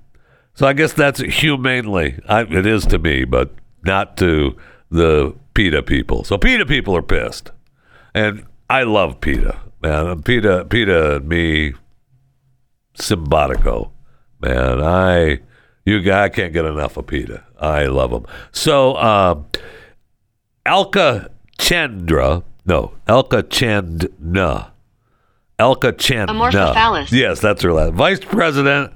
[0.54, 2.20] So I guess that's humanely.
[2.28, 4.58] I, it is to me, but not to
[4.90, 6.24] the PETA people.
[6.24, 7.52] So PETA people are pissed,
[8.14, 10.24] and I love PETA, man.
[10.24, 11.74] PETA, PETA, me,
[12.98, 13.92] symbiotico,
[14.42, 14.82] man.
[14.82, 15.40] I,
[15.86, 17.44] you guy, can't get enough of PETA.
[17.60, 18.26] I love them.
[18.52, 18.94] So.
[18.94, 19.44] Uh,
[20.68, 24.72] Alka Chandra, no, Alka Chandna.
[25.58, 26.28] Elka Chandna.
[26.28, 27.12] Amorphophallus.
[27.12, 27.94] Yes, that's her last.
[27.94, 28.94] Vice President,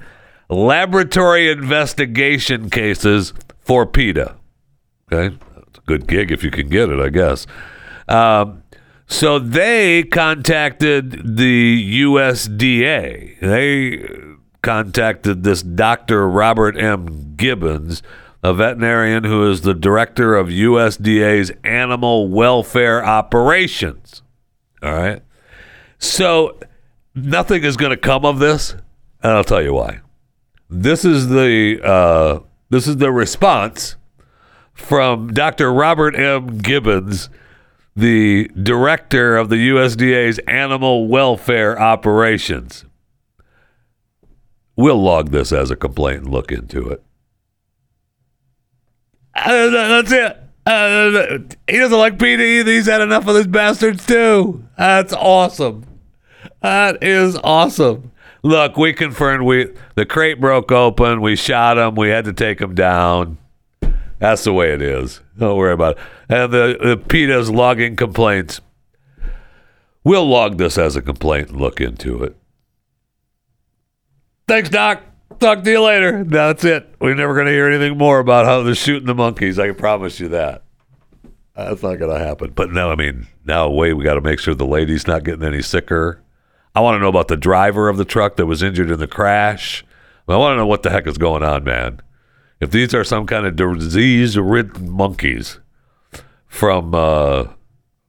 [0.50, 4.36] Laboratory Investigation Cases for PETA.
[5.12, 7.48] Okay, that's a good gig if you can get it, I guess.
[8.08, 8.64] Um,
[9.08, 13.40] so they contacted the USDA.
[13.40, 14.08] They
[14.62, 16.28] contacted this Dr.
[16.28, 17.34] Robert M.
[17.36, 18.04] Gibbons,
[18.44, 24.24] a veterinarian who is the director of USDA's animal welfare operations.
[24.82, 25.22] All right.
[26.00, 26.60] So
[27.14, 28.74] nothing is going to come of this,
[29.22, 30.00] and I'll tell you why.
[30.70, 32.40] This is the uh,
[32.70, 33.98] this is the response
[34.74, 35.72] from Dr.
[35.72, 36.58] Robert M.
[36.58, 37.30] Gibbons,
[37.96, 42.86] the director of the USDA's animal welfare operations.
[44.76, 47.04] We'll log this as a complaint and look into it.
[49.36, 50.38] That's it.
[50.66, 52.72] Uh, he doesn't like PD either.
[52.72, 54.64] He's had enough of these bastards too.
[54.78, 55.86] That's awesome.
[56.62, 58.12] That is awesome.
[58.44, 61.22] Look, we confirmed we the crate broke open.
[61.22, 61.96] We shot him.
[61.96, 63.38] We had to take him down.
[64.20, 65.22] That's the way it is.
[65.38, 66.04] Don't worry about it.
[66.30, 68.62] And the, the PETA's logging complaints.
[70.04, 72.36] We'll log this as a complaint and look into it.
[74.48, 75.02] Thanks, Doc.
[75.40, 76.24] Talk to you later.
[76.24, 76.96] That's it.
[77.00, 79.58] We're never going to hear anything more about how they're shooting the monkeys.
[79.58, 80.64] I can promise you that.
[81.56, 82.52] That's not going to happen.
[82.52, 85.44] But no, I mean, now wait, we got to make sure the lady's not getting
[85.44, 86.22] any sicker.
[86.74, 89.08] I want to know about the driver of the truck that was injured in the
[89.08, 89.84] crash.
[90.28, 92.00] I want to know what the heck is going on, man.
[92.62, 95.60] If these are some kind of disease-ridden monkeys
[96.48, 97.46] from uh,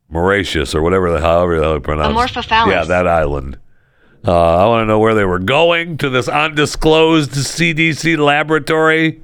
[0.08, 2.70] Mauritius or whatever the however the hell you pronounce Amorphophallus.
[2.70, 3.58] Yeah, that island.
[4.24, 9.22] Uh, I want to know where they were going to this undisclosed CDC laboratory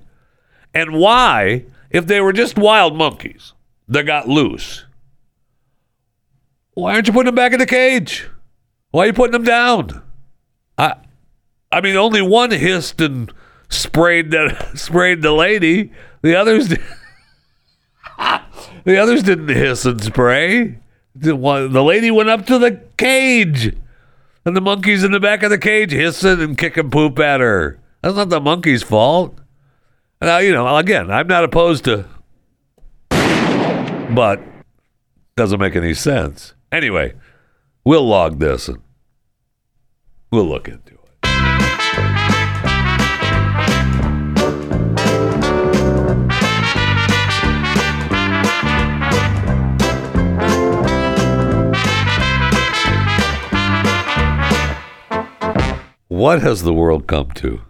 [0.74, 3.52] and why, if they were just wild monkeys
[3.88, 4.84] that got loose,
[6.74, 8.28] why aren't you putting them back in the cage?
[8.90, 10.02] Why are you putting them down?
[10.76, 10.94] I,
[11.70, 13.32] I mean, only one hissed and
[13.68, 15.92] sprayed the sprayed the lady.
[16.22, 16.68] The others,
[18.18, 20.78] the others didn't hiss and spray.
[21.14, 23.76] The, one, the lady went up to the cage,
[24.48, 27.78] and the monkeys in the back of the cage hissing and kicking poop at her.
[28.02, 29.38] That's not the monkey's fault.
[30.22, 30.76] Now you know.
[30.76, 32.06] Again, I'm not opposed to,
[33.10, 34.40] but
[35.36, 36.54] doesn't make any sense.
[36.72, 37.12] Anyway,
[37.84, 38.78] we'll log this and
[40.32, 40.97] we'll look into it.
[56.08, 57.60] What has the world come to?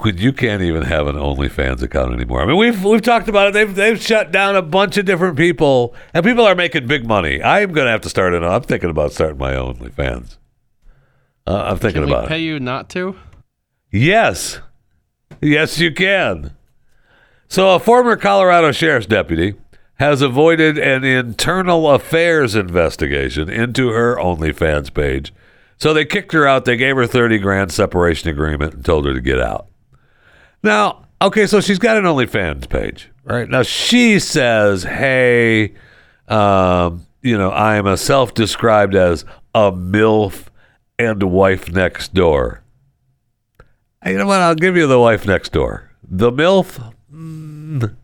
[0.00, 2.40] When you can't even have an OnlyFans account anymore.
[2.42, 3.52] I mean, we've we've talked about it.
[3.54, 7.42] They've they've shut down a bunch of different people, and people are making big money.
[7.42, 8.42] I am going to have to start it.
[8.42, 10.38] I'm thinking about starting my OnlyFans.
[11.46, 12.44] Uh, I'm thinking Can we about pay it.
[12.44, 13.16] you not to?
[13.90, 14.60] Yes,
[15.42, 16.52] yes, you can.
[17.48, 19.54] So, a former Colorado sheriff's deputy
[19.96, 25.34] has avoided an internal affairs investigation into her OnlyFans page.
[25.78, 26.64] So they kicked her out.
[26.64, 29.66] They gave her 30 grand separation agreement and told her to get out.
[30.62, 33.48] Now, okay, so she's got an OnlyFans page, right?
[33.48, 35.74] Now she says, "Hey,
[36.28, 40.46] um, you know, I am a self-described as a milf
[40.98, 42.62] and wife next door."
[44.04, 44.40] You know what?
[44.40, 45.90] I'll give you the wife next door.
[46.08, 46.92] The milf.
[47.12, 47.94] Mm,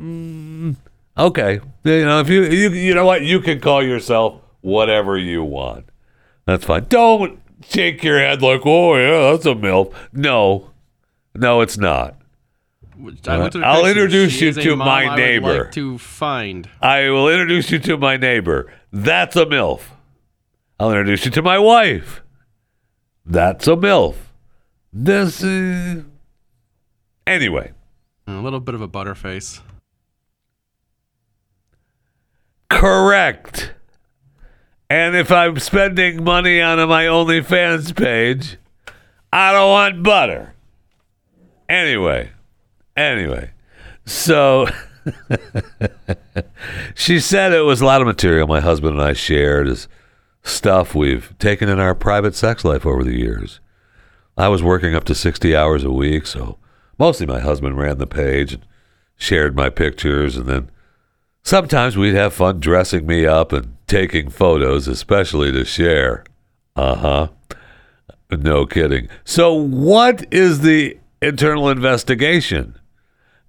[0.00, 0.76] mm,
[1.16, 5.42] okay, you know if you you you know what you can call yourself whatever you
[5.44, 5.86] want.
[6.46, 6.86] That's fine.
[6.88, 10.70] Don't shake your head like, "Oh yeah, that's a milf." No,
[11.34, 12.16] no, it's not.
[12.96, 15.64] Which I looked at her I'll introduce you to my neighbor.
[15.64, 16.68] like to find.
[16.80, 18.72] I will introduce you to my neighbor.
[18.92, 19.82] That's a MILF.
[20.80, 22.22] I'll introduce you to my wife.
[23.26, 24.14] That's a MILF.
[24.92, 26.04] This is.
[27.26, 27.72] Anyway,
[28.26, 29.60] A little bit of a butterface.
[32.70, 33.72] correct.
[34.88, 38.56] And if I'm spending money on my OnlyFans page,
[39.32, 40.54] I don't want butter.
[41.68, 42.30] Anyway,
[42.96, 43.50] anyway,
[44.04, 44.68] so
[46.94, 49.88] she said it was a lot of material my husband and I shared as
[50.44, 53.58] stuff we've taken in our private sex life over the years.
[54.36, 56.58] I was working up to 60 hours a week, so
[56.98, 58.64] mostly my husband ran the page and
[59.16, 60.70] shared my pictures, and then
[61.42, 66.24] sometimes we'd have fun dressing me up and taking photos, especially to share.
[66.74, 67.28] Uh huh.
[68.30, 69.08] No kidding.
[69.24, 72.78] So, what is the internal investigation?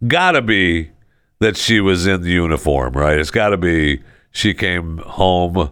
[0.06, 0.92] Gotta be
[1.40, 3.18] that she was in the uniform, right?
[3.18, 5.72] It's gotta be she came home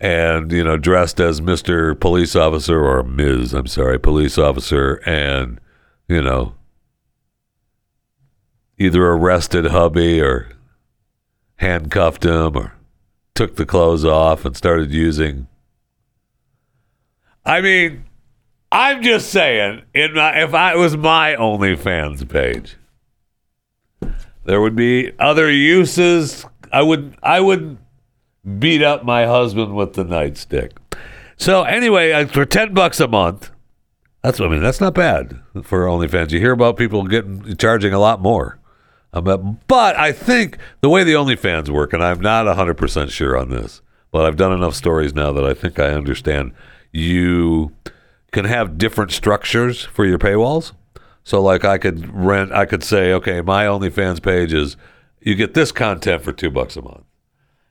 [0.00, 1.98] and, you know, dressed as Mr.
[1.98, 5.60] Police Officer or Ms., I'm sorry, police officer, and,
[6.08, 6.54] you know,
[8.78, 10.48] either arrested hubby or
[11.56, 12.72] handcuffed him or
[13.40, 15.46] took the clothes off and started using.
[17.42, 18.04] I mean,
[18.70, 22.76] I'm just saying, in my, if I was my OnlyFans page,
[24.44, 26.44] there would be other uses.
[26.70, 27.78] I would I would
[28.58, 30.72] beat up my husband with the nightstick.
[31.38, 33.50] So anyway, uh, for ten bucks a month,
[34.22, 34.62] that's what I mean.
[34.62, 36.30] That's not bad for OnlyFans.
[36.30, 38.59] You hear about people getting charging a lot more.
[39.12, 43.50] But- but I think the way the OnlyFans work, and I'm not 100% sure on
[43.50, 43.82] this,
[44.12, 46.52] but I've done enough stories now that I think I understand.
[46.92, 47.72] You
[48.32, 50.72] can have different structures for your paywalls.
[51.24, 54.76] So, like, I could rent, I could say, okay, my OnlyFans page is
[55.20, 57.04] you get this content for two bucks a month,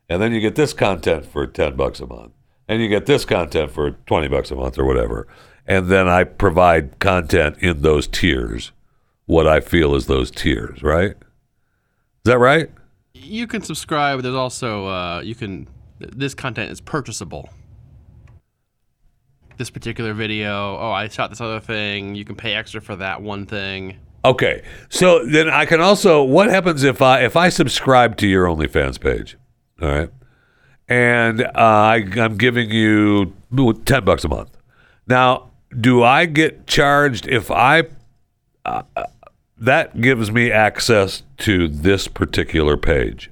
[0.07, 2.31] and then you get this content for 10 bucks a month,
[2.67, 5.27] and you get this content for 20 bucks a month or whatever.
[5.65, 8.71] And then I provide content in those tiers,
[9.25, 11.15] what I feel is those tiers, right?
[12.25, 12.69] Is that right?
[13.13, 14.21] You can subscribe.
[14.21, 15.67] There's also uh, you can.
[15.99, 17.49] This content is purchasable.
[19.57, 20.77] This particular video.
[20.77, 22.15] Oh, I shot this other thing.
[22.15, 23.97] You can pay extra for that one thing.
[24.25, 26.23] Okay, so then I can also.
[26.23, 29.37] What happens if I if I subscribe to your OnlyFans page?
[29.81, 30.09] All right,
[30.89, 33.33] and uh, I, I'm giving you
[33.85, 34.57] ten bucks a month.
[35.07, 37.83] Now, do I get charged if I?
[38.65, 38.83] Uh,
[39.59, 43.29] that gives me access to this particular page.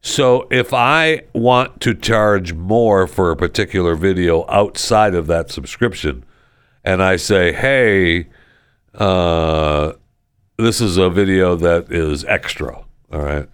[0.00, 6.24] So if I want to charge more for a particular video outside of that subscription,
[6.84, 8.28] and I say, "Hey,"
[8.94, 9.92] uh,
[10.56, 12.84] this is a video that is extra.
[13.12, 13.48] All right.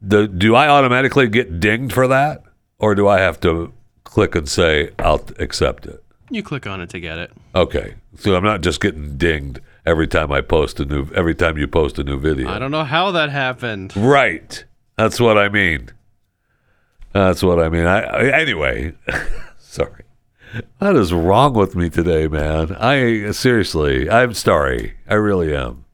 [0.00, 2.42] The, do I automatically get dinged for that?
[2.78, 3.72] Or do I have to
[4.04, 6.02] click and say, I'll accept it?
[6.30, 7.32] You click on it to get it.
[7.54, 7.94] Okay.
[8.16, 11.66] So I'm not just getting dinged every time I post a new, every time you
[11.66, 12.48] post a new video.
[12.48, 13.96] I don't know how that happened.
[13.96, 14.64] Right.
[14.96, 15.90] That's what I mean.
[17.12, 17.86] That's what I mean.
[17.86, 18.94] I, I anyway.
[19.58, 20.04] sorry.
[20.78, 22.76] What is wrong with me today, man?
[22.76, 24.94] I seriously, I'm sorry.
[25.08, 25.86] I really am.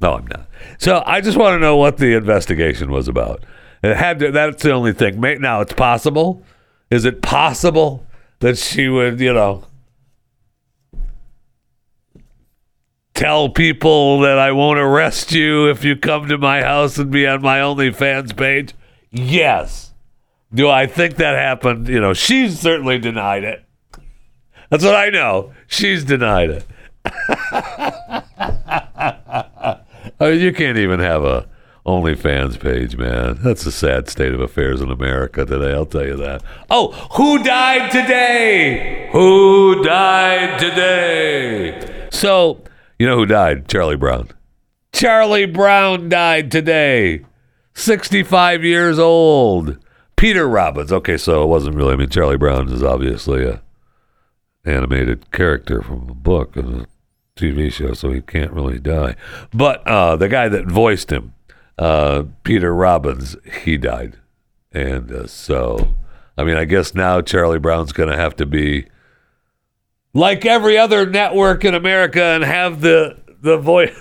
[0.00, 0.48] No, I'm not.
[0.78, 3.44] So I just want to know what the investigation was about.
[3.82, 5.20] It had to, that's the only thing.
[5.40, 6.42] Now it's possible.
[6.90, 8.04] Is it possible
[8.40, 9.64] that she would, you know,
[13.14, 17.26] tell people that I won't arrest you if you come to my house and be
[17.26, 18.74] on my OnlyFans page?
[19.10, 19.92] Yes.
[20.52, 21.88] Do I think that happened?
[21.88, 23.64] You know, she's certainly denied it.
[24.70, 25.52] That's what I know.
[25.66, 26.66] She's denied it.
[30.20, 31.48] I mean, you can't even have a
[31.86, 33.38] OnlyFans page, man.
[33.42, 35.74] That's a sad state of affairs in America today.
[35.74, 36.42] I'll tell you that.
[36.70, 39.08] Oh, who died today?
[39.12, 42.08] Who died today?
[42.10, 42.62] So,
[42.98, 43.68] you know who died?
[43.68, 44.28] Charlie Brown.
[44.92, 47.24] Charlie Brown died today.
[47.74, 49.78] 65 years old.
[50.16, 50.92] Peter Robbins.
[50.92, 51.94] Okay, so it wasn't really.
[51.94, 53.62] I mean, Charlie Brown is obviously a
[54.64, 56.86] animated character from a book and a
[57.36, 59.16] TV show, so he can't really die.
[59.52, 61.34] But uh, the guy that voiced him,
[61.78, 64.16] uh, Peter Robbins, he died,
[64.72, 65.94] and uh, so
[66.36, 68.86] I mean, I guess now Charlie Brown's going to have to be
[70.14, 73.94] like every other network in America and have the the voice,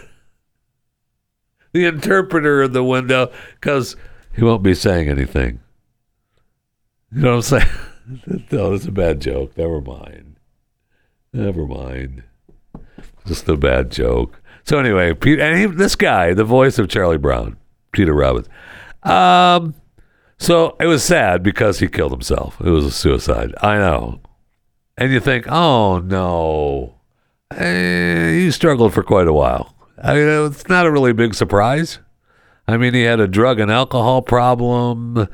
[1.74, 3.98] the interpreter in the window, because
[4.34, 5.60] he won't be saying anything.
[7.12, 8.46] You know what I'm saying?
[8.52, 9.58] no, that's a bad joke.
[9.58, 10.38] Never mind.
[11.34, 12.24] Never mind.
[13.26, 14.40] Just a bad joke.
[14.64, 17.58] So anyway, Pete, and he, this guy, the voice of Charlie Brown,
[17.92, 18.48] Peter Robbins.
[19.04, 19.76] Um,
[20.38, 22.60] so it was sad because he killed himself.
[22.62, 23.54] It was a suicide.
[23.62, 24.22] I know.
[24.98, 26.96] And you think, oh no,
[27.52, 29.76] eh, he struggled for quite a while.
[30.02, 32.00] I mean, it's not a really big surprise.
[32.68, 35.28] I mean, he had a drug and alcohol problem,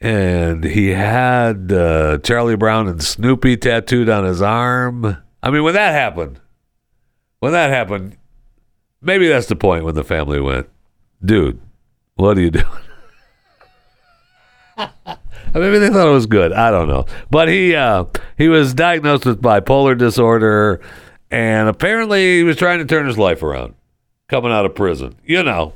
[0.00, 5.16] and he had uh, Charlie Brown and Snoopy tattooed on his arm.
[5.42, 6.40] I mean, when that happened,
[7.40, 8.16] when that happened,
[9.00, 10.68] maybe that's the point when the family went,
[11.24, 11.60] dude,
[12.16, 12.66] what are you doing?
[15.54, 16.52] Maybe they thought it was good.
[16.52, 17.06] I don't know.
[17.30, 18.04] But he uh,
[18.36, 20.80] he was diagnosed with bipolar disorder,
[21.30, 23.74] and apparently he was trying to turn his life around,
[24.28, 25.16] coming out of prison.
[25.24, 25.74] You know,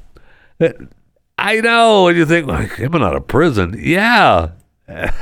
[1.38, 2.08] I know.
[2.08, 3.74] And you think, like, coming out of prison?
[3.78, 4.50] Yeah.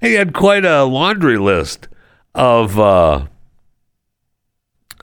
[0.00, 1.88] he had quite a laundry list
[2.34, 3.26] of uh,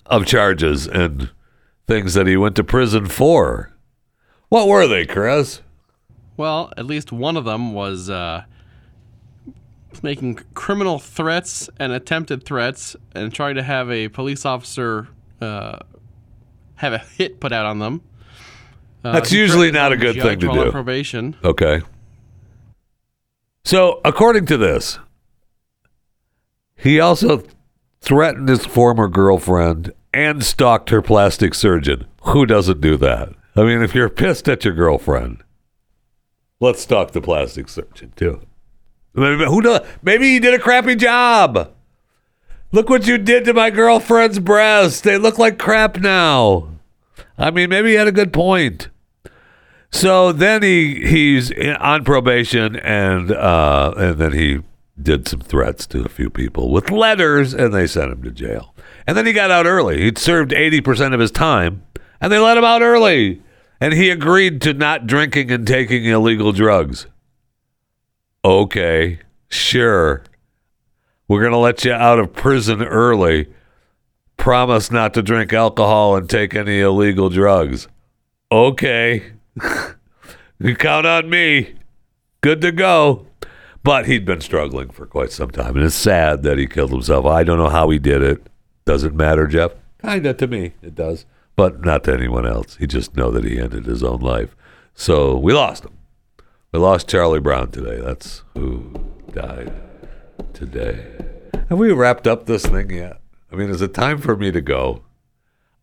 [0.06, 1.30] of charges and
[1.88, 3.72] things that he went to prison for.
[4.50, 5.62] What were they, Chris?
[6.40, 8.46] Well, at least one of them was uh,
[10.02, 15.10] making criminal threats and attempted threats and trying to have a police officer
[15.42, 15.80] uh,
[16.76, 18.02] have a hit put out on them.
[19.04, 20.72] Uh, That's usually not a good thing to do.
[20.72, 21.36] Probation.
[21.44, 21.82] Okay.
[23.66, 24.98] So, according to this,
[26.78, 27.44] he also
[28.00, 32.06] threatened his former girlfriend, and stalked her plastic surgeon.
[32.22, 33.34] Who doesn't do that?
[33.58, 35.44] I mean, if you're pissed at your girlfriend,
[36.60, 38.42] let's talk the plastic surgeon too.
[39.14, 39.86] Maybe, who knows?
[40.02, 41.74] Maybe he did a crappy job.
[42.72, 45.02] Look what you did to my girlfriend's breasts.
[45.02, 46.70] They look like crap now.
[47.38, 48.90] I mean, maybe he had a good point.
[49.92, 54.60] So then he he's on probation, and uh, and then he
[55.02, 58.76] did some threats to a few people with letters, and they sent him to jail.
[59.08, 60.04] And then he got out early.
[60.04, 61.82] He'd served eighty percent of his time,
[62.22, 63.42] and they let him out early.
[63.82, 67.08] And he agreed to not drinking and taking illegal drugs.
[68.44, 70.24] Okay, sure.
[71.28, 73.48] We're going to let you out of prison early.
[74.38, 77.88] Promise not to drink alcohol and take any illegal drugs.
[78.52, 79.32] Okay.
[80.60, 81.76] you count on me.
[82.42, 83.28] Good to go.
[83.84, 85.76] But he'd been struggling for quite some time.
[85.76, 87.26] And it's sad that he killed himself.
[87.26, 88.48] I don't know how he did it.
[88.86, 89.72] Doesn't matter, Jeff.
[90.02, 91.26] Kinda to me, it does.
[91.60, 92.78] But not to anyone else.
[92.78, 94.56] He just know that he ended his own life.
[94.94, 95.92] So we lost him.
[96.72, 98.00] We lost Charlie Brown today.
[98.00, 98.94] That's who
[99.34, 99.74] died
[100.54, 101.06] today.
[101.68, 103.20] Have we wrapped up this thing yet?
[103.52, 105.04] I mean, is it time for me to go?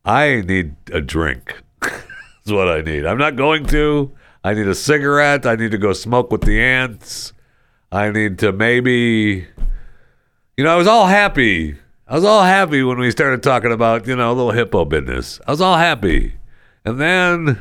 [0.02, 1.62] I need a drink.
[1.82, 3.04] That's what I need.
[3.04, 4.16] I'm not going to.
[4.42, 5.44] I need a cigarette.
[5.44, 7.34] I need to go smoke with the ants.
[7.92, 9.46] I need to maybe.
[10.56, 11.76] You know, I was all happy.
[12.08, 15.40] I was all happy when we started talking about, you know, a little hippo business.
[15.46, 16.34] I was all happy.
[16.84, 17.58] And then,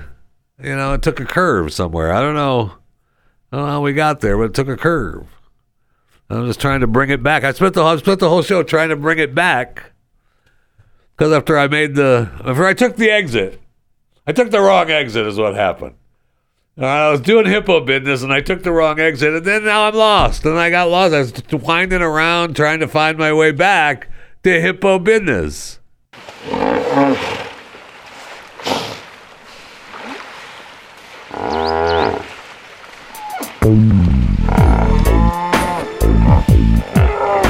[0.61, 2.13] you know, it took a curve somewhere.
[2.13, 2.73] I don't know.
[3.51, 5.25] I don't know how we got there, but it took a curve.
[6.29, 7.43] I'm just trying to bring it back.
[7.43, 9.93] I spent the I spent the whole show trying to bring it back
[11.15, 13.59] because after I made the after I took the exit,
[14.27, 15.95] I took the wrong exit is what happened.
[16.77, 19.95] I was doing hippo business and I took the wrong exit, and then now I'm
[19.95, 20.45] lost.
[20.45, 21.13] And I got lost.
[21.13, 24.09] I was winding around trying to find my way back
[24.45, 25.79] to hippo business.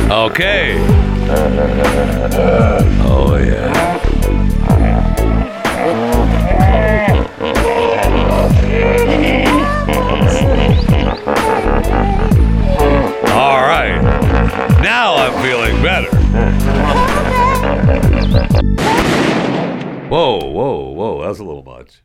[0.10, 0.76] Okay.
[3.04, 3.74] Oh yeah.
[13.34, 14.00] All right.
[14.82, 16.65] Now I'm feeling better.
[20.10, 21.26] Whoa, whoa, whoa.
[21.26, 22.04] That's a little much.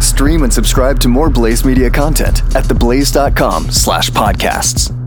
[0.00, 5.05] Stream and subscribe to more Blaze Media content at theblaze.com slash podcasts.